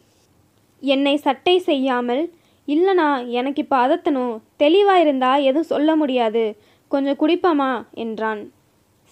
என்னை 0.83 1.17
சட்டை 1.17 1.59
செய்யாமல் 1.59 2.23
இல்லைண்ணா 2.69 3.09
எனக்கு 3.29 3.63
இப்போ 3.63 3.77
அதத்தணும். 3.87 4.35
தெளிவாக 4.57 5.01
இருந்தா 5.01 5.37
எதுவும் 5.37 5.63
சொல்ல 5.63 5.97
முடியாது. 5.97 6.57
கொஞ்சம் 6.89 7.21
குடிப்பமா? 7.21 7.71
என்றான். 7.95 8.43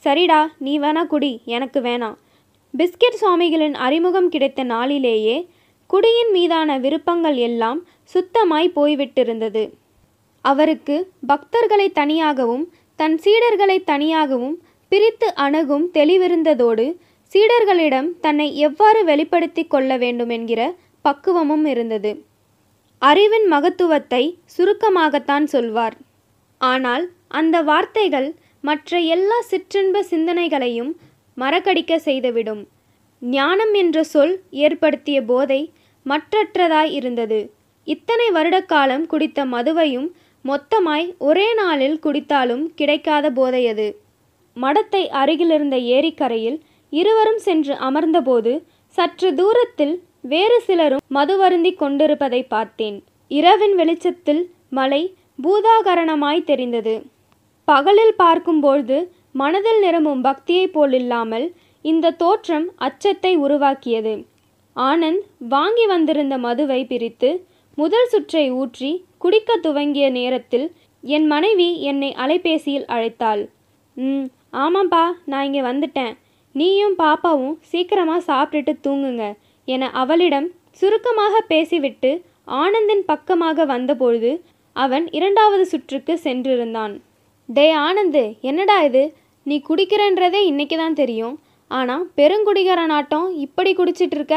சரிடா 0.05 0.41
நீ 0.59 0.79
வேணா 0.79 1.07
குடி. 1.07 1.33
எனக்கு 1.45 1.81
வேணாம். 1.81 2.17
பிஸ்கெட் 2.75 3.21
சுவாமிகளின் 3.21 3.75
அறிமுகம் 3.75 4.29
கிடைத்த 4.29 4.63
நாளிலேயே 4.63 5.37
குடியின் 5.91 6.33
மீதான 6.37 6.79
விருப்பங்கள் 6.79 7.39
எல்லாம் 7.49 7.79
சுத்தமாய் 8.13 8.69
போய்விட்டிருந்தது. 8.77 9.63
அவருக்கு 10.45 10.97
பக்தர்களை 11.29 11.87
தனியாகவும் 11.93 12.65
தன் 12.99 13.17
சீடர்களை 13.25 13.77
தனியாகவும் 13.85 14.57
பிரித்து 14.93 15.29
அணுகும் 15.45 15.87
தெளிவிருந்ததோடு 15.95 16.87
சீடர்களிடம் 17.33 18.09
தன்னை 18.21 18.47
எவ்வாறு 18.67 19.01
வெளிப்படுத்தி 19.05 19.63
கொள்ள 19.67 19.91
வேண்டும் 19.97 20.33
என்கிற 20.37 20.61
பக்குவமும் 21.05 21.67
இருந்தது. 21.73 22.13
அறிவின் 23.03 23.47
மகத்துவத்தை 23.47 24.23
சுருக்கமாகத்தான் 24.57 25.47
சொல்வார். 25.55 25.97
ஆனால் 26.61 27.05
அந்த 27.41 27.57
வார்த்தைகள் 27.63 28.29
மற்ற 28.69 28.99
எல்லா 29.15 29.39
சிற்றின்ப 29.51 30.03
சிந்தனைகளையும் 30.11 30.91
மறக்கடிக்க 31.37 31.95
செய்துவிடும். 32.09 32.63
ஞானம் 33.23 33.75
என்ற 33.75 33.99
சொல் 34.15 34.35
ஏற்படுத்திய 34.65 35.19
போதை 35.23 35.61
மற்றற்றதாய் 36.11 36.91
இருந்தது. 36.91 37.41
இத்தனை 37.87 38.31
வருட 38.31 38.57
காலம் 38.73 39.07
குடித்த 39.07 39.45
மதுவையும் 39.45 40.09
மொத்தமாய் 40.45 41.07
ஒரே 41.19 41.49
நாளில் 41.55 41.99
குடித்தாலும் 42.05 42.65
கிடைக்காத 42.75 43.27
போதையது. 43.31 43.89
மடத்தை 44.57 45.03
அருகிலிருந்த 45.21 45.77
ஏரிக்கரையில் 45.97 46.59
இருவரும் 46.93 47.39
சென்று 47.39 47.75
அமர்ந்தபோது 47.89 48.53
சற்று 48.97 49.29
தூரத்தில் 49.35 49.95
வேறு 50.21 50.61
சிலரும் 50.61 51.05
மதுவருந்தி 51.15 51.73
கொண்டிருப்பதை 51.75 52.41
பார்த்தேன். 52.45 52.97
இரவின் 53.31 53.75
வெளிச்சத்தில் 53.75 54.43
மலை 54.71 55.03
பூதாகரணமாய் 55.43 56.45
தெரிந்தது. 56.45 56.95
பகலில் 57.69 58.15
பார்க்கும்பொழுது 58.17 58.99
மனதில் 59.33 59.81
நிரம்பும் 59.81 60.25
பக்தியைப் 60.25 60.75
போலில்லாமல் 60.75 61.47
இந்த 61.85 62.15
தோற்றம் 62.23 62.67
அச்சத்தை 62.77 63.33
உருவாக்கியது. 63.37 64.15
ஆனந்த் 64.89 65.25
வாங்கி 65.53 65.85
வந்திருந்த 65.93 66.35
மதுவை 66.47 66.81
பிரித்து 66.91 67.31
முதல் 67.79 68.09
சுற்றை 68.13 68.45
ஊற்றி 68.61 68.91
குடிக்க 69.23 69.57
துவங்கிய 69.65 70.07
நேரத்தில் 70.19 70.67
என் 71.05 71.27
மனைவி 71.33 71.69
என்னை 71.91 72.11
அலைபேசியில் 72.23 72.87
அழைத்தாள். 72.95 73.43
ம் 73.97 74.27
ஆமாம்ப்பா 74.65 75.05
நான் 75.31 75.47
இங்கே 75.49 75.63
வந்துட்டேன். 75.69 76.15
நீயும் 76.55 76.97
பாப்பாவும் 77.03 77.57
சீக்கிரமாக 77.71 78.27
சாப்பிட்டுட்டு 78.31 78.73
தூங்குங்க 78.87 79.25
என 79.69 79.91
அவளிடம் 80.03 80.49
சுருக்கமாக 80.81 81.43
பேசிவிட்டு 81.53 82.11
ஆனந்தின் 82.63 83.05
பக்கமாக 83.11 83.65
வந்தபொழுது 83.73 84.31
அவன் 84.77 85.05
இரண்டாவது 85.19 85.65
சுற்றுக்கு 85.73 86.15
சென்றிருந்தான். 86.27 86.95
டே 87.49 87.67
ஆனந்து 87.87 88.25
என்னடா 88.51 88.79
இது? 88.89 89.05
நீ 89.47 89.57
குடிக்கிறன்றதே 89.69 90.41
இன்னைக்கு 90.51 90.77
தான் 90.83 90.99
தெரியும் 91.03 91.37
ஆனால் 91.71 92.05
பெருங்குடிகாரனாட்டம் 92.19 93.29
இப்படி 93.45 93.71
குடிச்சிட்டு 93.81 94.17
இருக்க? 94.19 94.37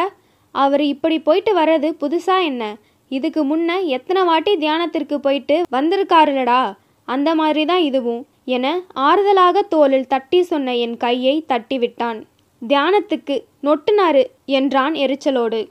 அவர் 0.62 0.84
இப்படி 0.84 1.20
போயிட்டு 1.20 1.52
வர்றது 1.60 1.90
புதுசா 2.02 2.36
என்ன? 2.44 2.64
இதுக்கு 3.12 3.42
முன்ன 3.44 3.70
எத்தனை 3.96 4.24
வாட்டி 4.24 4.54
தியானத்திற்கு 4.58 5.16
போயிட்டு 5.16 5.56
வந்திருக்காருலடா? 5.76 6.62
அந்த 7.08 7.30
மாதிரி 7.36 7.66
தான் 7.66 7.82
இதுவும் 7.82 8.22
என 8.46 8.68
ஆறுதலாக 9.08 9.58
தோளில் 9.68 10.08
தட்டி 10.08 10.40
சொன்ன 10.44 10.76
என் 10.76 10.98
கையை 10.98 11.36
தட்டி 11.48 11.78
விட்டான் 11.78 12.20
தியானத்துக்கு 12.62 13.36
நொட்டுனாரு 13.64 14.24
என்றான் 14.46 14.94
எரிச்சலோடு. 14.94 15.62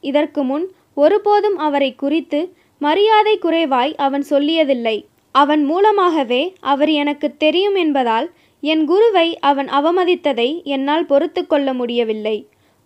இதற்கு 0.00 0.42
முன் 0.42 0.66
ஒருபோதும் 0.94 1.58
அவரை 1.58 1.90
குறித்து 1.94 2.40
மரியாதை 2.78 3.34
குறைவாய் 3.38 3.92
அவன் 3.96 4.24
சொல்லியதில்லை. 4.30 4.96
அவன் 5.34 5.62
மூலமாகவே 5.64 6.42
அவர் 6.60 6.90
எனக்கு 7.02 7.28
தெரியும் 7.36 7.74
என்பதால் 7.74 8.26
என் 8.62 8.84
குருவை 8.84 9.28
அவன் 9.50 9.68
அவமதித்ததை 9.68 10.48
என்னால் 10.74 11.06
பொறுத்து 11.06 11.42
கொள்ள 11.46 11.68
முடியவில்லை. 11.72 12.36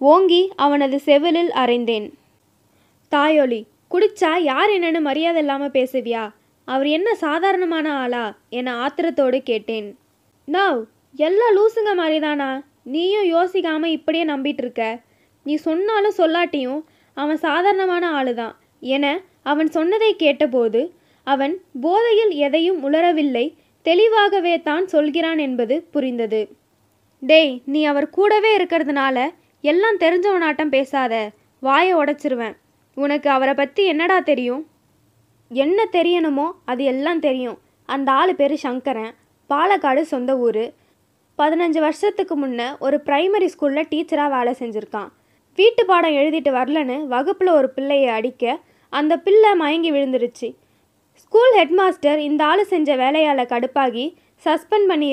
ஓங்கி 0.01 0.43
அவனது 0.57 0.99
செவிலில் 0.99 1.53
அறைந்தேன். 1.53 2.07
தாயொலி 3.13 3.61
குடிச்சா 3.91 4.31
யார் 4.41 4.71
என்னன்னு 4.71 5.01
மரியாதை 5.01 5.41
இல்லாமல் 5.41 5.71
பேசுவியா? 5.71 6.25
அவர் 6.69 6.87
என்ன 6.87 7.09
சாதாரணமான 7.15 7.87
ஆளா? 7.95 8.25
என 8.51 8.75
ஆத்திரத்தோடு 8.85 9.39
கேட்டேன். 9.43 9.89
நவ் 10.49 10.81
எல்லா 11.19 11.47
லூசுங்க 11.57 11.91
மாதிரிதானா 12.01 12.51
நீயும் 12.83 13.29
யோசிக்காம 13.35 13.85
இப்படியே 13.85 14.25
நம்பிட்டு 14.25 14.63
இருக்க 14.65 14.83
நீ 15.47 15.55
சொன்னாலும் 15.55 16.19
சொல்லாட்டியும் 16.19 16.81
அவன் 17.17 17.37
சாதாரணமான 17.37 18.05
ஆளுதான் 18.19 18.55
என 18.81 19.05
அவன் 19.43 19.69
சொன்னதை 19.69 20.11
கேட்டபோது 20.17 20.81
அவன் 21.27 21.55
போதையில் 21.81 22.33
எதையும் 22.47 22.83
உளரவில்லை 22.85 23.47
தெளிவாகவே 23.87 24.55
தான் 24.61 24.87
சொல்கிறான் 24.87 25.39
என்பது 25.39 25.75
புரிந்தது. 25.91 26.41
டேய் 27.23 27.55
நீ 27.65 27.85
அவர் 27.85 28.09
கூடவே 28.11 28.51
இருக்கிறதுனால 28.57 29.17
எல்லாம் 29.71 30.01
தெரிஞ்சவனாட்டம் 30.05 30.73
பேசாத 30.77 31.15
வாயை 31.63 31.93
உடைச்சிருவேன். 32.01 32.57
உனக்கு 32.97 33.29
அவரை 33.31 33.55
பற்றி 33.55 33.83
என்னடா 33.93 34.19
தெரியும்? 34.31 34.63
என்ன 35.51 35.79
தெரியணுமோ 35.93 36.47
அது 36.65 36.83
எல்லாம் 36.93 37.21
தெரியும். 37.27 37.59
அந்த 37.89 38.09
ஆள் 38.21 38.33
பேர் 38.41 38.55
சங்கரன். 38.65 39.13
பாலக்காடு 39.51 40.03
சொந்த 40.13 40.33
ஊர். 40.47 40.65
பதினஞ்சு 41.39 41.81
வருஷத்துக்கு 41.87 42.35
முன்னே 42.37 42.69
ஒரு 42.87 42.97
பிரைமரி 43.07 43.49
ஸ்கூலில் 43.55 43.91
டீச்சராக 43.93 44.35
வேலை 44.37 44.53
செஞ்சுருக்கான். 44.61 45.11
வீட்டு 45.59 45.83
பாடம் 45.91 46.17
எழுதிட்டு 46.21 46.51
வரலன்னு 46.59 46.97
வகுப்பில் 47.15 47.51
ஒரு 47.59 47.69
பிள்ளையை 47.77 48.09
அடிக்க 48.19 48.45
அந்த 48.93 49.13
பிள்ளை 49.27 49.51
மயங்கி 49.63 49.91
விழுந்துருச்சு. 49.93 50.49
ஸ்கூல் 51.23 51.55
ஹெட்மாஸ்டர் 51.59 52.21
இந்த 52.29 52.43
ஆள் 52.51 52.63
செஞ்ச 52.73 52.97
வேலையால் 53.03 53.51
கடுப்பாகி 53.53 54.05
சஸ்பெண்ட் 54.45 54.89
பண்ணி 54.91 55.09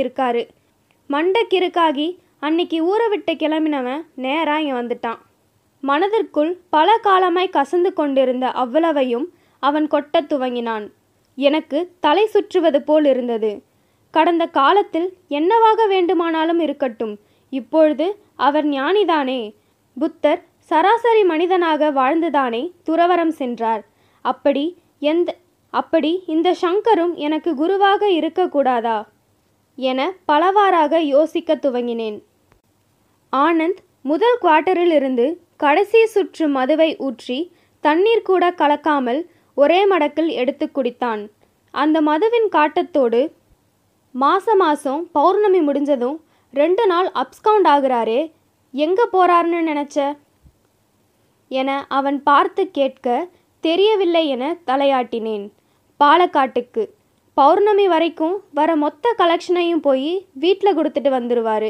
மண்டை 1.09 1.41
கிறுக்காகி 1.53 2.07
அன்னைக்கு 2.43 2.83
ஊரை 2.83 3.07
விட்டு 3.07 3.33
கிளம்பினவன் 3.33 4.05
நேராக 4.15 4.61
இங்கே 4.61 4.71
வந்துட்டான். 4.71 5.17
மனதிற்குள் 5.81 6.59
பல 6.69 6.97
காலமாய் 6.97 7.49
கசந்து 7.53 7.93
கொண்டிருந்த 7.93 8.51
அவ்வளவையும் 8.51 9.29
அவன் 9.59 9.87
கொட்டத் 9.87 10.33
துவங்கினான். 10.33 10.91
எனக்கு 11.35 11.91
தலை 11.99 12.25
சுற்றுவது 12.25 12.81
போல் 12.81 13.05
இருந்தது. 13.05 13.61
கடந்த 14.11 14.45
காலத்தில் 14.45 15.13
என்னவாக 15.27 15.87
வேண்டுமானாலும் 15.87 16.59
இருக்கட்டும். 16.59 17.19
இப்பொழுது 17.49 18.23
அவர் 18.35 18.65
ஞானிதானே. 18.65 19.55
புத்தர் 19.99 20.43
சராசரி 20.59 21.23
மனிதனாக 21.23 21.91
வாழ்ந்துதானே 21.91 22.71
துறவரம் 22.85 23.35
சென்றார். 23.39 23.83
அப்படி 24.21 24.77
எந்த 24.99 25.35
அப்படி 25.69 26.23
இந்த 26.27 26.55
சங்கரும் 26.61 27.13
எனக்கு 27.13 27.55
குருவாக 27.55 28.09
இருக்கக்கூடாதா? 28.09 29.07
என 29.75 30.13
பலவாறாக 30.25 30.99
யோசிக்க 30.99 31.55
துவங்கினேன். 31.55 32.21
ஆனந்த் 33.33 33.79
முதல் 34.01 34.37
குவார்ட்டரில் 34.41 34.93
இருந்து 34.93 35.43
கடைசி 35.57 36.05
சுற்று 36.05 36.47
மதுவை 36.47 36.95
ஊற்றி 36.97 37.51
தண்ணீர் 37.79 38.21
கூட 38.21 38.51
கலக்காமல் 38.51 39.21
ஒரே 39.53 39.87
மடக்கில் 39.87 40.31
எடுத்து 40.41 40.65
குடித்தான். 40.75 41.21
அந்த 41.71 42.01
மதுவின் 42.01 42.47
காட்டத்தோடு 42.49 43.21
மாச 44.15 44.45
மாசம் 44.55 45.09
பௌர்ணமி 45.11 45.59
முடிஞ்சதும் 45.59 46.17
ரெண்டு 46.51 46.85
நாள் 46.85 47.11
அப்ஸ்கவுண்ட் 47.21 47.67
ஆகுறாரே 47.73 48.31
எங்கே 48.71 49.05
போறாருன்னு 49.13 49.61
நினச்ச? 49.71 49.97
என 51.47 51.85
அவன் 51.87 52.23
பார்த்து 52.23 52.71
கேட்க 52.71 53.29
தெரியவில்லை 53.59 54.27
என 54.27 54.57
தலையாட்டினேன். 54.65 55.45
பாலக்காட்டுக்கு. 55.99 56.83
பௌர்ணமி 57.37 57.87
வரைக்கும் 57.87 58.35
வர 58.51 58.75
மொத்த 58.75 59.15
கலெக்ஷனையும் 59.17 59.85
போய் 59.87 60.27
வீட்டில் 60.33 60.77
கொடுத்துட்டு 60.77 61.09
வந்துடுவார் 61.09 61.69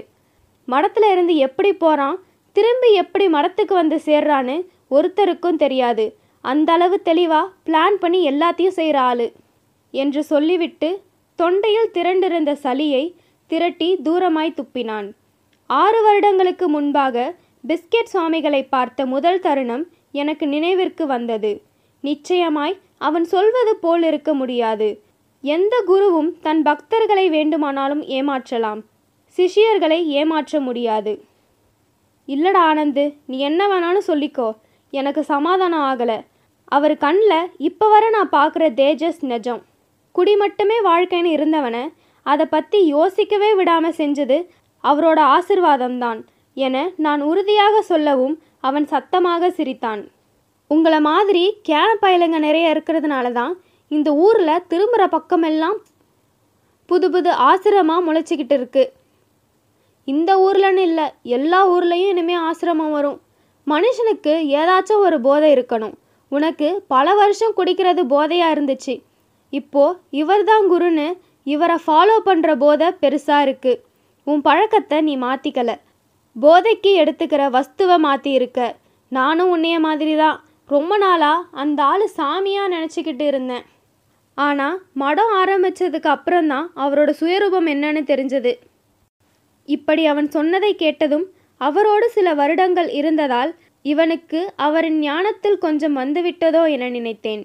மடத்தில் 0.65 1.11
இருந்து 1.11 1.35
எப்படி 1.35 1.73
போகிறான் 1.73 2.19
திரும்பி 2.51 2.93
எப்படி 2.93 3.27
மடத்துக்கு 3.27 3.73
வந்து 3.73 4.01
சேர்றான்னு 4.05 4.67
ஒருத்தருக்கும் 4.91 5.55
தெரியாது. 5.55 6.17
அந்த 6.41 6.73
அளவு 6.73 7.01
தெளிவாக 7.01 7.51
பிளான் 7.65 7.95
பண்ணி 7.99 8.29
எல்லாத்தையும் 8.29 8.77
செய்கிற 8.79 8.99
ஆளு. 8.99 9.31
என்று 9.91 10.23
சொல்லிவிட்டு 10.23 11.01
தொண்டையில் 11.35 11.93
திரண்டிருந்த 11.93 12.51
சளியை 12.63 13.13
திரட்டி 13.47 13.95
தூரமாய் 13.95 14.53
துப்பினான். 14.53 15.11
ஆறு 15.67 16.03
வருடங்களுக்கு 16.03 16.69
முன்பாக 16.69 17.35
பிஸ்கெட் 17.67 18.11
சுவாமிகளை 18.13 18.63
பார்த்த 18.63 19.05
முதல் 19.05 19.39
தருணம் 19.39 19.87
எனக்கு 20.11 20.47
நினைவிற்கு 20.47 21.05
வந்தது. 21.05 21.61
நிச்சயமாய் 21.99 22.77
அவன் 22.97 23.23
சொல்வது 23.23 23.75
போல் 23.75 24.03
இருக்க 24.03 24.33
முடியாது. 24.33 25.01
எந்த 25.41 25.83
குருவும் 25.87 26.33
தன் 26.41 26.61
பக்தர்களை 26.61 27.29
வேண்டுமானாலும் 27.29 28.03
ஏமாற்றலாம். 28.03 28.81
சிஷ்யர்களை 29.37 29.99
ஏமாற்ற 30.19 30.59
முடியாது. 30.67 31.13
இல்லடா 32.27 32.61
ஆனந்து 32.69 33.03
நீ 33.29 33.37
என்ன 33.49 33.61
வேணாலும் 33.71 34.09
சொல்லிக்கோ. 34.09 34.49
எனக்கு 34.93 35.21
சமாதானம் 35.33 35.85
ஆகலை. 35.89 36.17
அவர் 36.75 36.95
கண்ணில் 37.05 37.49
இப்போ 37.67 37.85
வர 37.93 38.03
நான் 38.15 38.33
பார்க்குற 38.37 38.63
தேஜஸ் 38.79 39.21
நெஜம். 39.31 39.61
குடி 40.15 40.33
மட்டுமே 40.43 40.77
வாழ்க்கைன்னு 40.89 41.31
இருந்தவனை 41.37 41.83
அதை 42.25 42.45
பற்றி 42.55 42.79
யோசிக்கவே 42.95 43.49
விடாமல் 43.59 43.97
செஞ்சது 44.01 44.37
அவரோட 44.83 45.19
ஆசிர்வாதம்தான் 45.35 46.19
என 46.57 46.85
நான் 47.05 47.21
உறுதியாக 47.29 47.75
சொல்லவும் 47.91 48.35
அவன் 48.67 48.85
சத்தமாக 48.93 49.49
சிரித்தான். 49.57 50.01
உங்களை 50.71 50.99
மாதிரி 51.09 51.43
கேன 51.69 51.89
பயலுங்க 52.03 52.37
நிறைய 52.47 52.73
இருக்கிறதுனால 52.73 53.31
தான் 53.39 53.53
இந்த 53.91 54.09
ஊரில் 54.25 54.65
திரும்புகிற 54.71 55.03
பக்கமெல்லாம் 55.15 55.77
புது 56.89 57.07
புது 57.13 57.31
ஆசிரமாக 57.49 58.05
முளைச்சிக்கிட்டு 58.07 58.55
இருக்குது 58.59 58.91
இந்த 60.11 60.31
ஊர்லன்னு 60.45 60.83
இல்லை 60.87 61.05
எல்லா 61.37 61.59
ஊர்லேயும் 61.73 62.11
இனிமேல் 62.13 62.43
ஆசிரமம் 62.47 62.95
வரும். 62.97 63.19
மனுஷனுக்கு 63.67 64.33
ஏதாச்சும் 64.61 65.03
ஒரு 65.07 65.17
போதை 65.27 65.49
இருக்கணும். 65.55 65.95
உனக்கு 66.31 66.67
பல 66.93 67.07
வருஷம் 67.21 67.55
குடிக்கிறது 67.57 68.01
போதையாக 68.13 68.53
இருந்துச்சு. 68.55 68.95
இப்போ 69.53 69.83
இவர் 70.21 70.43
தான் 70.51 70.65
குருன்னு 70.71 71.07
இவரை 71.53 71.77
ஃபாலோ 71.85 72.15
பண்ணுற 72.27 72.51
போதை 72.63 72.87
பெருசாக 73.01 73.45
இருக்குது 73.47 73.81
உன் 74.27 74.41
பழக்கத்தை 74.47 74.97
நீ 75.07 75.13
மாற்றிக்கலை 75.25 75.75
போதைக்கு 76.35 76.91
எடுத்துக்கிற 77.01 77.41
வஸ்துவை 77.55 77.97
மாற்றி 78.07 78.31
இருக்க. 78.39 78.59
நானும் 79.11 79.51
உன்னைய 79.55 79.77
மாதிரி 79.87 80.13
தான் 80.23 80.37
ரொம்ப 80.69 80.93
நாளாக 81.03 81.45
அந்த 81.61 81.79
ஆள் 81.91 82.05
சாமியாக 82.19 82.71
நினச்சிக்கிட்டு 82.75 83.25
இருந்தேன். 83.31 83.65
ஆனால் 84.37 84.77
மடம் 85.01 85.33
ஆரம்பித்ததுக்கு 85.41 86.09
அப்புறம்தான் 86.15 86.67
அவரோட 86.83 87.11
சுயரூபம் 87.19 87.67
என்னன்னு 87.73 88.01
தெரிஞ்சது. 88.11 88.53
இப்படி 89.67 90.05
அவன் 90.05 90.29
சொன்னதை 90.29 90.75
கேட்டதும் 90.75 91.25
அவரோடு 91.57 92.09
சில 92.09 92.33
வருடங்கள் 92.33 92.89
இருந்ததால் 92.89 93.55
இவனுக்கு 93.81 94.39
அவரின் 94.55 94.99
ஞானத்தில் 94.99 95.57
கொஞ்சம் 95.57 95.97
வந்துவிட்டதோ 95.97 96.63
என 96.69 96.89
நினைத்தேன். 96.89 97.43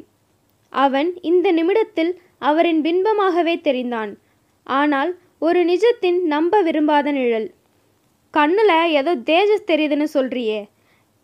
அவன் 0.73 1.09
இந்த 1.21 1.53
நிமிடத்தில் 1.53 2.13
அவரின் 2.39 2.81
பின்பமாகவே 2.83 3.55
தெரிந்தான். 3.69 4.13
ஆனால் 4.67 5.19
ஒரு 5.39 5.65
நிஜத்தின் 5.65 6.19
நம்ப 6.23 6.61
விரும்பாத 6.63 7.13
நிழல். 7.13 7.49
கண்ணில் 8.31 8.75
ஏதோ 9.01 9.17
தேஜஸ் 9.31 9.69
தெரியுதுன்னு 9.71 10.07
சொல்றியே. 10.15 10.61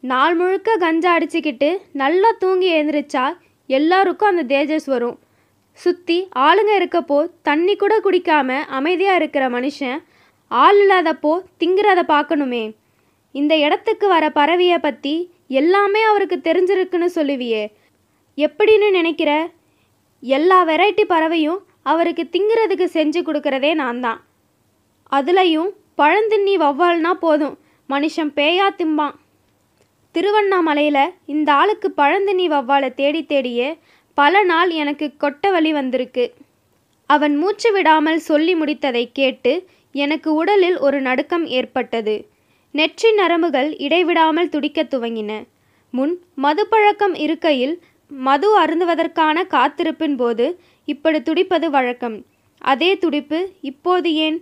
நாள் 0.01 0.35
முழுக்க 0.35 0.77
கஞ்சா 0.77 1.19
அடிச்சுக்கிட்டு 1.19 1.69
நல்லா 1.93 2.31
தூங்கி 2.39 2.69
எழுந்திரிச்சா 2.75 3.25
எல்லாருக்கும் 3.67 4.29
அந்த 4.29 4.45
தேஜஸ் 4.55 4.85
வரும். 4.85 5.19
சுற்றி 5.73 6.29
ஆளுங்க 6.39 6.73
இருக்கப்போ 6.81 7.19
தண்ணி 7.43 7.77
கூட 7.77 7.95
குடிக்காம 8.01 8.59
அமைதியாக 8.79 9.17
இருக்கிற 9.17 9.45
மனுஷன் 9.51 10.01
ஆள் 10.51 10.79
இல்லாதப்போ 10.81 11.33
திங்கிறத 11.61 12.01
பார்க்கணுமே. 12.15 12.65
இந்த 13.35 13.55
இடத்துக்கு 13.57 14.09
வர 14.09 14.25
பறவையை 14.31 14.79
பற்றி 14.79 15.15
எல்லாமே 15.61 16.03
அவருக்கு 16.03 16.37
தெரிஞ்சிருக்குன்னு 16.39 17.09
சொல்லுவியே. 17.17 17.65
எப்படின்னு 18.39 18.89
நினைக்கிற? 18.91 19.31
எல்லா 20.23 20.59
வெரைட்டி 20.65 21.05
பறவையும் 21.15 21.61
அவருக்கு 21.93 22.25
திங்கிறதுக்கு 22.35 22.87
செஞ்சு 22.97 23.21
கொடுக்கறதே 23.27 23.73
நான் 23.75 24.01
தான் 24.01 24.21
அதுலேயும் 25.13 25.71
பழந்தின்னி 26.01 26.55
வவ்வால்னா 26.65 27.13
போதும். 27.25 27.59
மனுஷன் 27.89 28.33
பேயா 28.39 28.67
திம்பான். 28.79 29.15
திருவண்ணாமலையில் 30.15 31.15
இந்த 31.35 31.49
ஆளுக்கு 31.53 31.89
பழந்தின்னி 31.97 32.47
வவ்வாலை 32.55 32.89
தேடி 32.95 33.23
தேடியே 33.29 33.69
பல 34.19 34.43
நாள் 34.51 34.71
எனக்கு 34.83 35.07
கொட்ட 35.23 35.51
வலி 35.53 35.73
வந்திருக்கு. 35.73 36.25
அவன் 37.11 37.35
மூச்சு 37.37 37.71
விடாமல் 37.73 38.21
சொல்லி 38.29 38.55
முடித்ததை 38.55 39.05
கேட்டு 39.13 39.53
எனக்கு 39.95 40.31
உடலில் 40.35 40.79
ஒரு 40.79 40.99
நடுக்கம் 41.01 41.47
ஏற்பட்டது. 41.57 42.15
நெற்றி 42.75 43.11
நரம்புகள் 43.13 43.69
இடைவிடாமல் 43.79 44.49
துடிக்கத் 44.49 44.93
துவங்கின. 44.95 45.33
முன் 45.91 46.15
மதுப்பழக்கம் 46.43 47.17
இருக்கையில் 47.17 47.75
மது 48.09 48.49
அருந்துவதற்கான 48.63 49.47
காத்திருப்பின் 49.47 50.17
போது 50.17 50.47
இப்படி 50.89 51.19
துடிப்பது 51.21 51.67
வழக்கம். 51.71 52.17
அதே 52.59 52.91
துடிப்பு 52.99 53.39
இப்போது 53.61 54.09
ஏன்? 54.15 54.39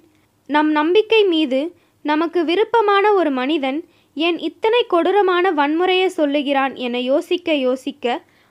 நம் 0.47 0.71
நம்பிக்கை 0.71 1.21
மீது 1.25 1.61
நமக்கு 2.05 2.41
விருப்பமான 2.45 3.13
ஒரு 3.13 3.31
மனிதன் 3.31 3.79
ஏன் 4.15 4.39
இத்தனை 4.39 4.81
கொடூரமான 4.87 5.53
வன்முறையை 5.53 6.09
சொல்லுகிறான் 6.19 6.75
என 6.87 7.01
யோசிக்க 7.01 7.55
யோசிக்க 7.67 8.07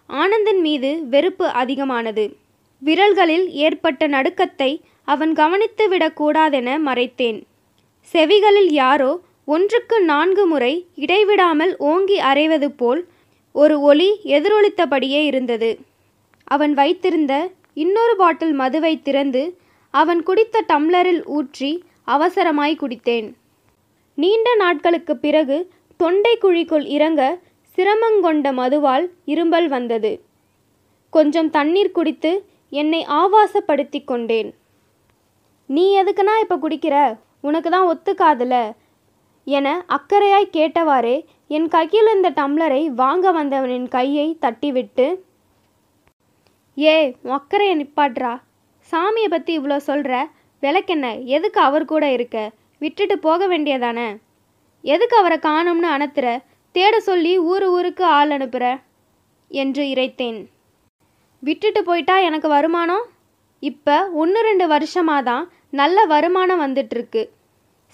ஆனந்தன் 0.09 0.61
மீது 0.61 0.91
வெறுப்பு 1.07 1.47
அதிகமானது. 1.61 2.25
விரல்களில் 2.85 3.47
ஏற்பட்ட 3.65 4.07
நடுக்கத்தை 4.07 4.71
அவன் 5.13 5.33
கவனித்து 5.39 5.85
விடக்கூடாதென 5.91 6.69
மறைத்தேன். 6.87 7.39
செவிகளில் 8.13 8.71
யாரோ 8.81 9.11
ஒன்றுக்கு 9.53 9.97
நான்கு 10.11 10.43
முறை 10.51 10.73
இடைவிடாமல் 11.03 11.73
ஓங்கி 11.91 12.17
அறைவது 12.31 12.67
போல் 12.81 13.01
ஒரு 13.55 13.75
ஒலி 13.89 14.09
எதிரொலித்தபடியே 14.35 15.21
இருந்தது. 15.29 15.71
அவன் 16.47 16.73
வைத்திருந்த 16.73 17.33
இன்னொரு 17.83 18.13
பாட்டில் 18.15 18.53
மதுவை 18.61 18.93
திறந்து 19.07 19.43
அவன் 19.93 20.21
குடித்த 20.23 20.63
டம்ளரில் 20.71 21.21
ஊற்றி 21.37 21.71
அவசரமாய் 22.07 22.81
குடித்தேன். 22.81 23.27
நீண்ட 24.17 24.47
நாட்களுக்கு 24.55 25.13
பிறகு 25.25 25.57
தொண்டை 25.99 26.33
குழிக்குள் 26.41 26.85
இறங்க 26.95 27.21
சிரமங்கொண்ட 27.77 28.47
மதுவால் 28.59 29.05
இரும்பல் 29.25 29.67
வந்தது. 29.67 30.11
கொஞ்சம் 31.13 31.49
தண்ணீர் 31.57 31.95
குடித்து 31.97 32.31
என்னை 32.81 33.01
ஆவாசப்படுத்தி 33.19 34.01
கொண்டேன். 34.05 34.49
நீ 35.75 35.83
எதுக்குனா 36.01 36.33
இப்போ 36.43 36.55
குடிக்கிற? 36.55 36.95
உனக்கு 37.47 37.69
தான் 37.69 37.89
ஒத்துக்காதுல. 37.91 38.55
என 39.47 39.67
அக்கறையாய் 39.95 40.55
கேட்டவாறே 40.57 41.15
என் 41.55 41.67
கையில் 41.75 42.09
இருந்த 42.11 42.29
டம்ளரை 42.39 42.81
வாங்க 43.01 43.31
வந்தவனின் 43.37 43.87
கையை 43.95 44.27
தட்டிவிட்டு 44.43 45.05
ஏ 46.77 46.95
அக்கறையை 47.37 47.73
நிப்பாட்றா 47.81 48.33
சாமியை 48.91 49.29
பற்றி 49.29 49.51
இவ்வளோ 49.59 49.77
சொல்கிற 49.89 50.13
விளக்கென்ன? 50.63 51.07
எதுக்கு 51.35 51.59
அவர் 51.67 51.85
கூட 51.91 52.05
இருக்க? 52.11 52.37
விட்டுட்டு 52.81 53.15
போக 53.27 53.47
வேண்டியதானே? 53.47 54.09
எதுக்கு 54.83 55.15
அவரை 55.21 55.37
காணும்னு 55.47 55.89
அனுத்துற 55.95 56.27
தேட 56.75 56.95
சொல்லி 57.09 57.33
ஊரு 57.51 57.67
ஊருக்கு 57.77 58.03
ஆள் 58.17 58.33
அனுப்புற? 58.37 58.65
என்று 59.51 59.83
இறைத்தேன். 59.93 60.39
விட்டுட்டு 61.43 61.81
போயிட்டா 61.89 62.15
எனக்கு 62.27 62.47
வருமானம்? 62.57 63.05
இப்போ 63.63 63.95
ஒன்று 64.21 64.39
ரெண்டு 64.49 64.65
வருஷமாக 64.67 65.27
தான் 65.31 65.43
நல்ல 65.79 65.97
வருமானம் 66.13 66.63
வந்துட்டுருக்கு 66.65 67.21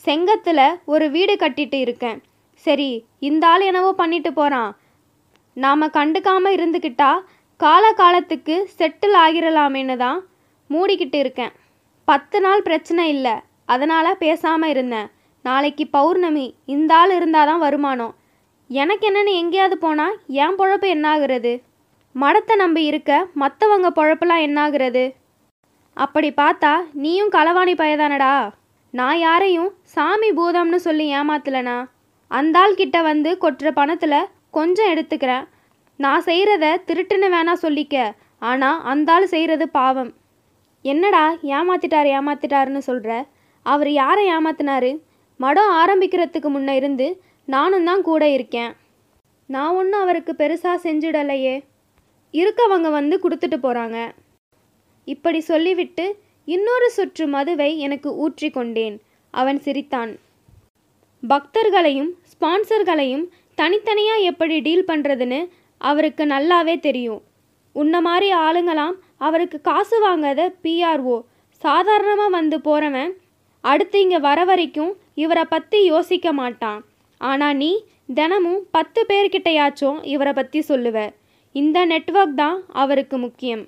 செங்கத்தில் 0.06 0.66
ஒரு 0.94 1.06
வீடு 1.16 1.34
கட்டிட்டு 1.42 1.78
இருக்கேன். 1.86 2.20
சரி 2.66 2.90
இந்த 3.28 3.44
ஆள் 3.52 3.64
என்னவோ 3.70 3.92
பண்ணிட்டு 4.02 4.32
போகிறான் 4.40 4.72
நாம் 5.58 5.94
கண்டுக்காமல் 5.98 6.56
இருந்துக்கிட்டா 6.58 7.12
கால 7.60 7.84
காலத்துக்கு 8.02 8.56
செட்டில் 8.78 9.18
ஆகிரலாமேன்னு 9.26 9.96
தான் 10.04 10.20
மூடிக்கிட்டு 10.70 11.20
இருக்கேன். 11.24 11.54
பத்து 12.08 12.38
நாள் 12.46 12.62
பிரச்சனை 12.68 13.06
இல்லை 13.16 13.36
அதனால் 13.74 14.20
பேசாமல் 14.24 14.72
இருந்தேன். 14.74 15.08
நாளைக்கு 15.46 15.86
பௌர்ணமி 15.96 16.46
இந்த 16.76 16.92
ஆள் 17.00 17.14
இருந்தால் 17.18 17.50
தான் 17.52 17.64
வருமானம். 17.66 18.14
எனக்கு 18.70 19.06
என்னென்னு 19.10 19.34
எங்கேயாவது 19.42 19.78
போனால் 19.86 20.16
என் 20.44 20.58
பொழப்பு 20.60 20.88
என்னாகிறது? 20.96 21.54
மடத்தை 22.16 22.56
நம்பி 22.64 22.84
இருக்க 22.92 23.12
மற்றவங்க 23.44 23.90
பொழப்பெல்லாம் 24.00 24.46
என்னாகிறது? 24.48 25.04
அப்படி 26.04 26.30
பார்த்தா 26.40 26.72
நீயும் 27.04 27.32
களவாணி 27.36 27.74
பயதானடா? 27.82 28.34
நான் 28.94 29.20
யாரையும் 29.20 29.70
சாமி 29.94 30.30
பூதம்னு 30.40 30.80
சொல்லி 30.88 31.06
ஏமாத்தலனா? 31.20 31.78
அந்த 32.32 32.56
ஆள் 32.60 32.78
கிட்ட 32.82 32.98
வந்து 33.02 33.30
கொட்டுற 33.44 33.70
பணத்தில் 33.72 34.30
கொஞ்சம் 34.58 34.92
எடுத்துக்கிறேன். 34.94 35.46
நான் 36.00 36.26
செய்கிறத 36.26 36.66
திருட்டுன்னு 36.88 37.28
வேணா 37.36 37.54
சொல்லிக்க. 37.66 37.96
ஆனால் 38.50 38.82
அந்த 38.92 39.12
ஆள் 39.14 39.26
செய்கிறது 39.34 39.66
பாவம். 39.78 40.12
என்னடா 40.86 41.24
ஏமாத்திட்டார் 41.58 42.10
ஏமாத்திட்டாருன்னு 42.18 42.82
சொல்கிற 42.90 43.12
அவர் 43.66 43.92
யாரை 43.92 44.26
ஏமாத்தினாரு? 44.36 44.92
மடம் 45.40 45.72
ஆரம்பிக்கிறதுக்கு 45.82 46.52
முன்ன 46.56 46.76
இருந்து 46.82 47.08
நானும் 47.48 47.88
தான் 47.90 48.02
கூட 48.02 48.24
இருக்கேன். 48.30 48.72
நான் 49.50 49.76
ஒன்றும் 49.80 50.04
அவருக்கு 50.06 50.34
பெருசாக 50.40 50.78
செஞ்சிடலையே. 50.86 51.56
இருக்கவங்க 52.34 52.88
வந்து 53.00 53.16
கொடுத்துட்டு 53.24 53.58
போகிறாங்க 53.66 53.98
இப்படி 55.14 55.40
சொல்லிவிட்டு 55.52 56.06
இன்னொரு 56.48 56.88
சுற்று 56.96 57.26
மதுவை 57.36 57.70
எனக்கு 57.86 58.10
ஊற்றி 58.24 58.50
கொண்டேன். 58.58 58.96
அவன் 59.34 59.60
சிரித்தான். 59.66 60.12
பக்தர்களையும் 61.24 62.12
ஸ்பான்சர்களையும் 62.32 63.26
தனித்தனியாக 63.58 64.28
எப்படி 64.32 64.56
டீல் 64.68 64.90
பண்ணுறதுன்னு 64.90 65.40
அவருக்கு 65.82 66.24
நல்லாவே 66.34 66.76
தெரியும். 66.88 67.22
உன்ன 67.76 68.02
மாதிரி 68.08 68.28
ஆளுங்களாம் 68.46 68.96
அவருக்கு 69.26 69.58
காசு 69.70 69.98
வாங்காத 70.04 70.42
பிஆர்ஓ 70.64 71.18
சாதாரணமாக 71.64 72.36
வந்து 72.38 72.58
போகிறவன் 72.68 73.12
அடுத்து 73.64 73.98
இங்கே 74.04 74.20
வர 74.28 74.40
வரைக்கும் 74.50 74.92
இவரை 75.24 75.46
பற்றி 75.54 75.80
யோசிக்க 75.94 76.28
மாட்டான். 76.42 76.82
ஆனால் 77.22 77.58
நீ 77.62 77.72
தினமும் 78.20 78.62
பத்து 78.76 79.02
பேர்கிட்டயாச்சும் 79.10 79.98
இவரை 80.14 80.34
பற்றி 80.40 80.60
சொல்லுவ. 80.70 80.98
இந்த 81.56 81.78
நெட்ஒர்க் 81.92 82.38
தான் 82.44 82.58
அவருக்கு 82.82 83.18
முக்கியம். 83.26 83.64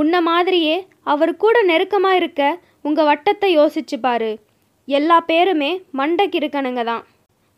உன்ன 0.00 0.20
மாதிரியே 0.28 0.76
அவர் 1.12 1.32
கூட 1.36 1.56
நெருக்கமாக 1.62 2.18
இருக்க 2.20 2.42
உங்கள் 2.86 3.08
வட்டத்தை 3.10 3.48
யோசிச்சு 3.58 3.96
பாரு. 4.06 4.30
எல்லா 4.88 5.18
பேருமே 5.30 5.70
மண்டைக்கு 5.98 6.38
இருக்கணுங்க 6.40 6.82
தான். 6.84 7.04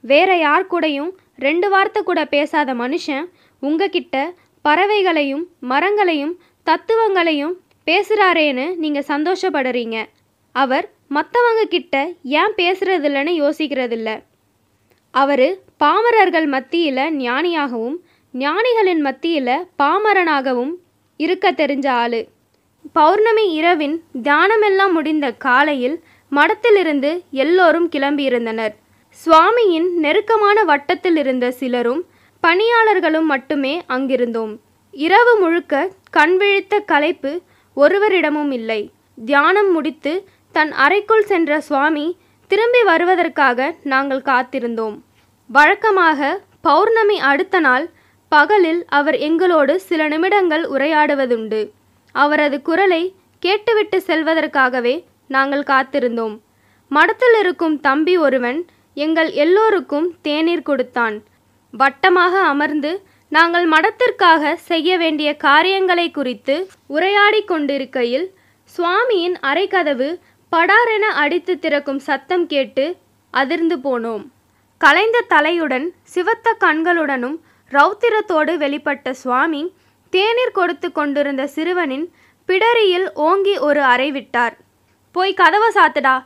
வேற 0.05 0.31
யார் 0.37 0.71
கூடயும் 0.73 1.13
ரெண்டு 1.47 1.69
வார்த்தை 1.71 2.01
கூட 2.03 2.21
பேசாத 2.35 2.71
மனுஷன் 2.75 3.25
உங்ககிட்ட 3.63 4.17
பறவைகளையும் 4.65 5.45
மரங்களையும் 5.73 6.35
தத்துவங்களையும் 6.67 7.55
பேசுகிறாரேன்னு 7.87 8.67
நீங்கள் 8.83 9.09
சந்தோஷப்படுறீங்க. 9.13 9.97
அவர் 10.55 10.87
மற்றவங்க 11.15 11.63
கிட்ட 11.75 11.97
ஏன் 12.41 12.55
பேசுறதில்லன்னு 12.61 13.33
யோசிக்கிறதில்ல. 13.43 14.11
அவர் 15.15 15.47
பாமரர்கள் 15.83 16.49
மத்தியில் 16.55 17.05
ஞானியாகவும் 17.25 17.97
ஞானிகளின் 18.35 19.03
மத்தியில் 19.07 19.55
பாமரனாகவும் 19.83 20.73
இருக்க 21.17 21.53
தெரிஞ்ச 21.53 21.89
ஆளு. 21.89 22.29
பௌர்ணமி 22.93 23.53
இரவின் 23.53 24.03
தியானமெல்லாம் 24.23 24.93
முடிந்த 24.93 25.33
காலையில் 25.33 26.03
மடத்திலிருந்து 26.33 27.23
எல்லோரும் 27.31 27.89
கிளம்பியிருந்தனர். 27.91 28.75
சுவாமியின் 29.25 29.89
நெருக்கமான 29.93 30.65
வட்டத்தில் 30.65 31.17
இருந்த 31.17 31.51
சிலரும் 31.51 32.05
பணியாளர்களும் 32.43 33.27
மட்டுமே 33.27 33.83
அங்கிருந்தோம். 33.89 34.57
இரவு 34.91 35.37
முழுக்க 35.41 35.91
கண்விழித்த 36.17 36.75
கலைப்பு 36.79 36.85
களைப்பு 36.93 37.33
ஒருவரிடமும் 37.77 38.53
இல்லை. 38.53 38.91
தியானம் 39.25 39.73
முடித்து 39.73 40.29
தன் 40.53 40.73
அறைக்குள் 40.73 41.25
சென்ற 41.25 41.61
சுவாமி 41.61 42.17
திரும்பி 42.47 42.83
வருவதற்காக 42.83 43.75
நாங்கள் 43.83 44.23
காத்திருந்தோம். 44.25 44.97
வழக்கமாக 45.47 46.41
பௌர்ணமி 46.61 47.19
அடுத்த 47.21 47.61
நாள் 47.61 47.91
பகலில் 48.33 48.85
அவர் 48.89 49.17
எங்களோடு 49.19 49.81
சில 49.81 50.09
நிமிடங்கள் 50.09 50.65
உரையாடுவதுண்டு. 50.71 51.61
அவரது 52.15 52.63
குரலை 52.63 53.03
கேட்டுவிட்டு 53.43 54.03
செல்வதற்காகவே 54.07 55.05
நாங்கள் 55.29 55.63
காத்திருந்தோம். 55.63 56.35
மடத்தில் 56.89 57.37
இருக்கும் 57.39 57.81
தம்பி 57.81 58.17
ஒருவன் 58.17 58.59
எங்கள் 58.95 59.31
எல்லோருக்கும் 59.31 60.09
தேநீர் 60.23 60.63
கொடுத்தான். 60.63 61.17
வட்டமாக 61.75 62.35
அமர்ந்து 62.43 62.93
நாங்கள் 63.29 63.67
மடத்திற்காக 63.69 64.53
செய்ய 64.55 64.91
வேண்டிய 64.97 65.37
காரியங்களை 65.37 66.11
குறித்து 66.11 66.57
உரையாடி 66.87 67.41
கொண்டிருக்கையில் 67.45 68.27
சுவாமியின் 68.71 69.37
அரைக்கதவு 69.43 70.09
படாரென 70.53 71.05
அடித்து 71.23 71.59
திறக்கும் 71.59 71.99
சத்தம் 71.99 72.47
கேட்டு 72.47 72.85
அதிர்ந்து 73.31 73.77
போனோம். 73.77 74.25
கலைந்த 74.81 75.25
தலையுடன் 75.29 75.87
சிவத்த 76.15 76.53
கண்களுடனும் 76.65 77.37
ரௌத்திரத்தோடு 77.73 78.53
வெளிப்பட்ட 78.63 79.11
சுவாமி 79.11 79.63
தேநீர் 80.11 80.53
கொடுத்து 80.53 80.93
கொண்டிருந்த 80.93 81.47
சிறுவனின் 81.47 82.07
பிடரியில் 82.49 83.07
ஓங்கி 83.15 83.59
ஒரு 83.59 83.83
அறை 83.83 84.11
விட்டார். 84.11 84.57
போய் 85.13 85.35
கதவை 85.35 85.69
சாத்துடா. 85.75 86.25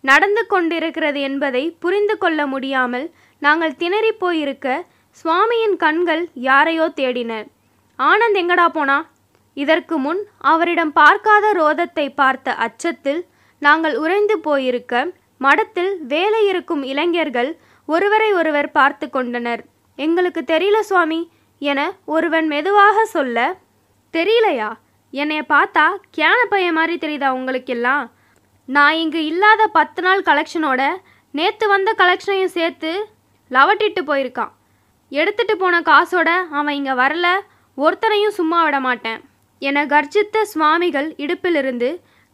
நடந்து 0.00 0.46
கொண்டிருக்கிறது 0.46 1.20
என்பதை 1.20 1.76
புரிந்து 1.78 2.18
கொள்ள 2.18 2.46
முடியாமல் 2.46 3.06
நாங்கள் 3.38 3.76
திணறி 3.76 4.12
போயிருக்க 4.12 4.84
சுவாமியின் 5.24 5.76
கண்கள் 5.76 6.28
யாரையோ 6.48 6.92
தேடின. 6.96 7.32
ஆனந்த் 7.98 8.38
எங்கடா 8.42 8.66
போனா? 8.68 8.98
இதற்கு 9.54 9.98
முன் 9.98 10.20
அவரிடம் 10.38 10.92
பார்க்காத 10.92 11.46
ரோதத்தை 11.52 12.06
பார்த்த 12.14 12.54
அச்சத்தில் 12.66 13.20
நாங்கள் 13.62 13.96
உறைந்து 13.96 14.38
போயிருக்க 14.38 15.12
மடத்தில் 15.38 15.92
வேலை 16.06 16.46
இருக்கும் 16.46 16.82
இளைஞர்கள் 16.82 17.50
ஒருவரை 17.86 18.32
ஒருவர் 18.32 18.70
பார்த்து 18.70 19.10
கொண்டனர். 19.10 19.62
எங்களுக்கு 19.98 20.42
தெரியல 20.52 20.78
சுவாமி 20.80 21.20
என 21.58 21.80
ஒருவன் 22.04 22.46
மெதுவாக 22.46 23.04
சொல்ல 23.04 23.38
தெரியலையா? 24.14 24.70
என்னைய 25.10 25.42
பார்த்தா 25.48 25.84
கேன 26.16 26.38
பையன் 26.48 26.74
மாதிரி 26.74 26.94
தெரியுதா 26.96 27.28
உங்களுக்கெல்லாம்? 27.28 28.04
நான் 28.68 28.94
இங்கு 28.94 29.20
இல்லாத 29.26 29.66
பத்து 29.66 30.02
நாள் 30.02 30.22
கலெக்ஷனோட 30.22 30.82
நேற்று 31.34 31.66
வந்த 31.68 31.90
கலெக்ஷனையும் 31.98 32.54
சேர்த்து 32.56 32.90
லவட்டிட்டு 33.50 34.02
போயிருக்கான். 34.10 34.52
எடுத்துட்டு 35.12 35.56
போன 35.56 35.80
காசோட 35.80 36.30
அவன் 36.50 36.74
இங்கே 36.74 36.92
வரல 36.92 37.26
ஒருத்தனையும் 37.78 38.36
சும்மா 38.38 38.58
விட 38.64 38.80
மாட்டேன் 38.80 39.20
என 39.58 39.86
கர்ஜித்த 39.86 40.44
சுவாமிகள் 40.52 41.08
இடுப்பிலிருந்து 41.16 41.90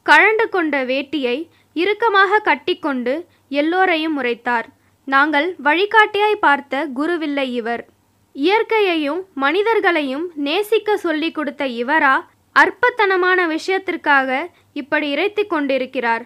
கழண்டு 0.06 0.48
கொண்ட 0.48 0.84
வேட்டியை 0.84 1.36
இறுக்கமாக 1.76 2.40
கட்டிக்கொண்டு 2.40 3.14
எல்லோரையும் 3.48 4.16
முறைத்தார் 4.18 4.66
நாங்கள் 5.08 5.56
வழிகாட்டியாய் 5.64 6.40
பார்த்த 6.40 6.86
குருவில்லை 6.94 7.54
இவர். 7.54 7.88
இயற்கையையும் 8.32 9.20
மனிதர்களையும் 9.34 10.30
நேசிக்க 10.34 10.96
சொல்லிக் 10.96 11.34
கொடுத்த 11.34 11.64
இவரா 11.64 12.24
அற்பத்தனமான 12.54 13.46
விஷயத்திற்காக 13.46 14.48
இப்படி 14.72 15.10
இறைத்து 15.10 15.46
கொண்டிருக்கிறார். 15.46 16.24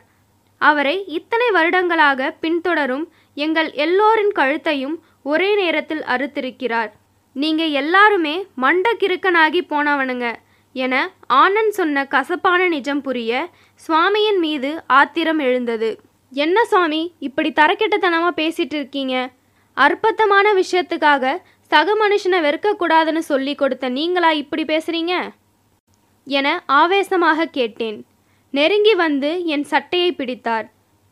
அவரை 0.59 1.05
இத்தனை 1.07 1.51
வருடங்களாக 1.51 2.37
பின்தொடரும் 2.40 3.05
எங்கள் 3.35 3.73
எல்லோரின் 3.73 4.33
கழுத்தையும் 4.33 5.05
ஒரே 5.23 5.55
நேரத்தில் 5.55 6.03
அறுத்திருக்கிறார். 6.03 6.90
நீங்க 7.33 7.64
எல்லாருமே 7.64 8.47
மண்ட 8.62 8.95
கிறுக்கனாகி 8.99 9.61
போனவனுங்க 9.68 10.35
என 10.73 11.11
ஆனந்த் 11.33 11.68
சொன்ன 11.68 12.05
கசப்பான 12.05 12.68
நிஜம் 12.68 13.01
புரிய 13.01 13.49
சுவாமியின் 13.88 14.38
மீது 14.38 14.83
ஆத்திரம் 14.87 15.38
எழுந்தது. 15.38 16.01
என்ன 16.33 16.64
சாமி 16.64 17.01
இப்படி 17.18 17.53
தரக்கெட்டத்தனமாக 17.61 18.38
பேசிட்டு 18.40 18.77
இருக்கீங்க? 18.79 19.14
அற்பத்தமான 19.77 20.47
விஷயத்துக்காக 20.55 21.35
சக 21.71 21.95
மனுஷனை 22.03 22.38
வெறுக்கக்கூடாதுன்னு 22.47 23.18
சொல்லி 23.18 23.55
கொடுத்த 23.55 23.88
நீங்களா 23.88 24.31
இப்படி 24.31 24.64
பேசுறீங்க? 24.64 25.14
என 26.27 26.62
ஆவேசமாக 26.66 27.45
கேட்டேன். 27.45 27.99
நெருங்கி 28.51 28.95
வந்து 28.95 29.45
என் 29.45 29.64
சட்டையை 29.64 30.12
பிடித்தார். 30.12 30.66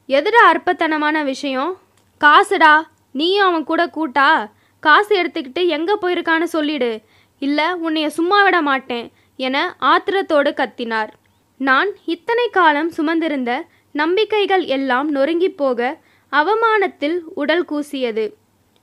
எதுடா 0.09 0.42
அற்பத்தனமான 0.52 1.24
விஷயம்? 1.24 1.72
காசுடா 2.20 2.74
நீயும் 3.12 3.46
அவன் 3.46 3.64
கூட 3.64 3.83
கூட்டா? 3.87 4.50
காசு 4.80 5.12
எடுத்துக்கிட்டு 5.22 5.66
எங்கே 5.66 5.94
போயிருக்கான்னு 6.02 6.48
சொல்லிடு. 6.56 7.02
இல்லை 7.38 7.66
உன்னைய 7.87 8.06
சும்மா 8.06 8.42
விட 8.42 8.62
மாட்டேன் 8.62 9.12
என 9.37 9.76
ஆத்திரத்தோடு 9.80 10.50
கத்தினார். 10.61 11.11
நான் 11.56 11.90
இத்தனை 12.04 12.48
காலம் 12.50 12.90
சுமந்திருந்த 12.96 13.52
நம்பிக்கைகள் 13.92 14.64
எல்லாம் 14.64 15.14
நொறுங்கிப் 15.14 15.57
போக 15.57 15.98
அவமானத்தில் 16.33 17.18
உடல் 17.35 17.64
கூசியது. 17.64 18.33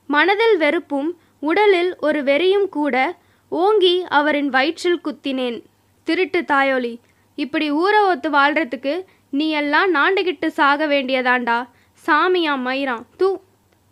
மனதில் 0.06 0.56
வெறுப்பும் 0.56 1.20
உடலில் 1.40 1.96
ஒரு 1.98 2.22
வெறியும் 2.22 2.68
கூட 2.68 3.16
ஓங்கி 3.48 4.04
அவரின் 4.08 4.48
வயிற்றில் 4.48 5.00
குத்தினேன். 5.04 5.62
திருட்டு 6.04 6.40
தாயோலி 6.40 6.98
இப்படி 7.34 7.72
ஊற 7.72 7.94
ஒத்து 8.08 8.30
வாழ்றதுக்கு 8.30 9.04
நீ 9.30 9.50
எல்லாம் 9.50 9.94
நாண்டுகிட்டு 9.94 10.46
சாக 10.46 10.86
வேண்டியதாண்டா. 10.86 11.68
சாமியா 12.06 12.54
மயிரான் 12.66 13.04
தூ. 13.16 13.40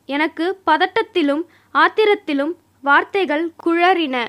எனக்கு 0.06 0.58
பதட்டத்திலும் 0.66 1.42
ஆத்திரத்திலும் 1.74 2.52
வார்த்தைகள் 2.82 3.52
குழறின. 3.66 4.26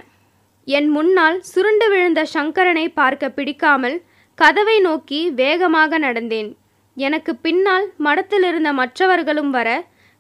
என் 0.66 0.88
முன்னால் 0.88 1.42
சுருண்டு 1.42 1.90
விழுந்த 1.90 2.28
சங்கரனை 2.34 2.92
பார்க்க 2.94 3.30
பிடிக்காமல் 3.30 4.02
கதவை 4.36 4.80
நோக்கி 4.80 5.32
வேகமாக 5.32 6.00
நடந்தேன். 6.00 6.56
எனக்கு 7.04 7.36
பின்னால் 7.36 7.86
மடத்திலிருந்த 8.06 8.74
மற்றவர்களும் 8.74 9.50
வர 9.50 9.70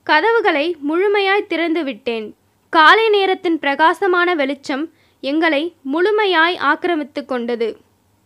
கதவுகளை 0.07 0.65
முழுமையாய் 0.89 1.47
திறந்து 1.47 1.83
விட்டேன். 1.83 2.27
காலை 2.73 3.09
நேரத்தின் 3.09 3.59
பிரகாசமான 3.59 4.35
வெளிச்சம் 4.35 4.83
எங்களை 5.21 5.75
முழுமையாய் 5.93 6.57
ஆக்கிரமித்து 6.71 7.25
கொண்டது. 7.25 7.69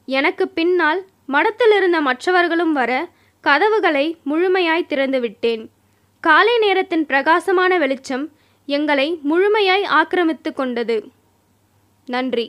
எனக்கு 0.06 0.48
பின்னால் 0.48 1.02
மடத்திலிருந்த 1.28 2.00
மற்றவர்களும் 2.02 2.74
வர 2.74 2.92
கதவுகளை 3.42 4.06
முழுமையாய் 4.26 4.90
திறந்து 4.92 5.20
விட்டேன். 5.20 5.64
காலை 6.24 6.58
நேரத்தின் 6.60 7.06
பிரகாசமான 7.06 7.78
வெளிச்சம் 7.78 8.26
எங்களை 8.66 9.08
முழுமையாய் 9.30 9.86
ஆக்கிரமித்து 10.00 10.52
கொண்டது. 10.54 10.98
நன்றி. 12.06 12.46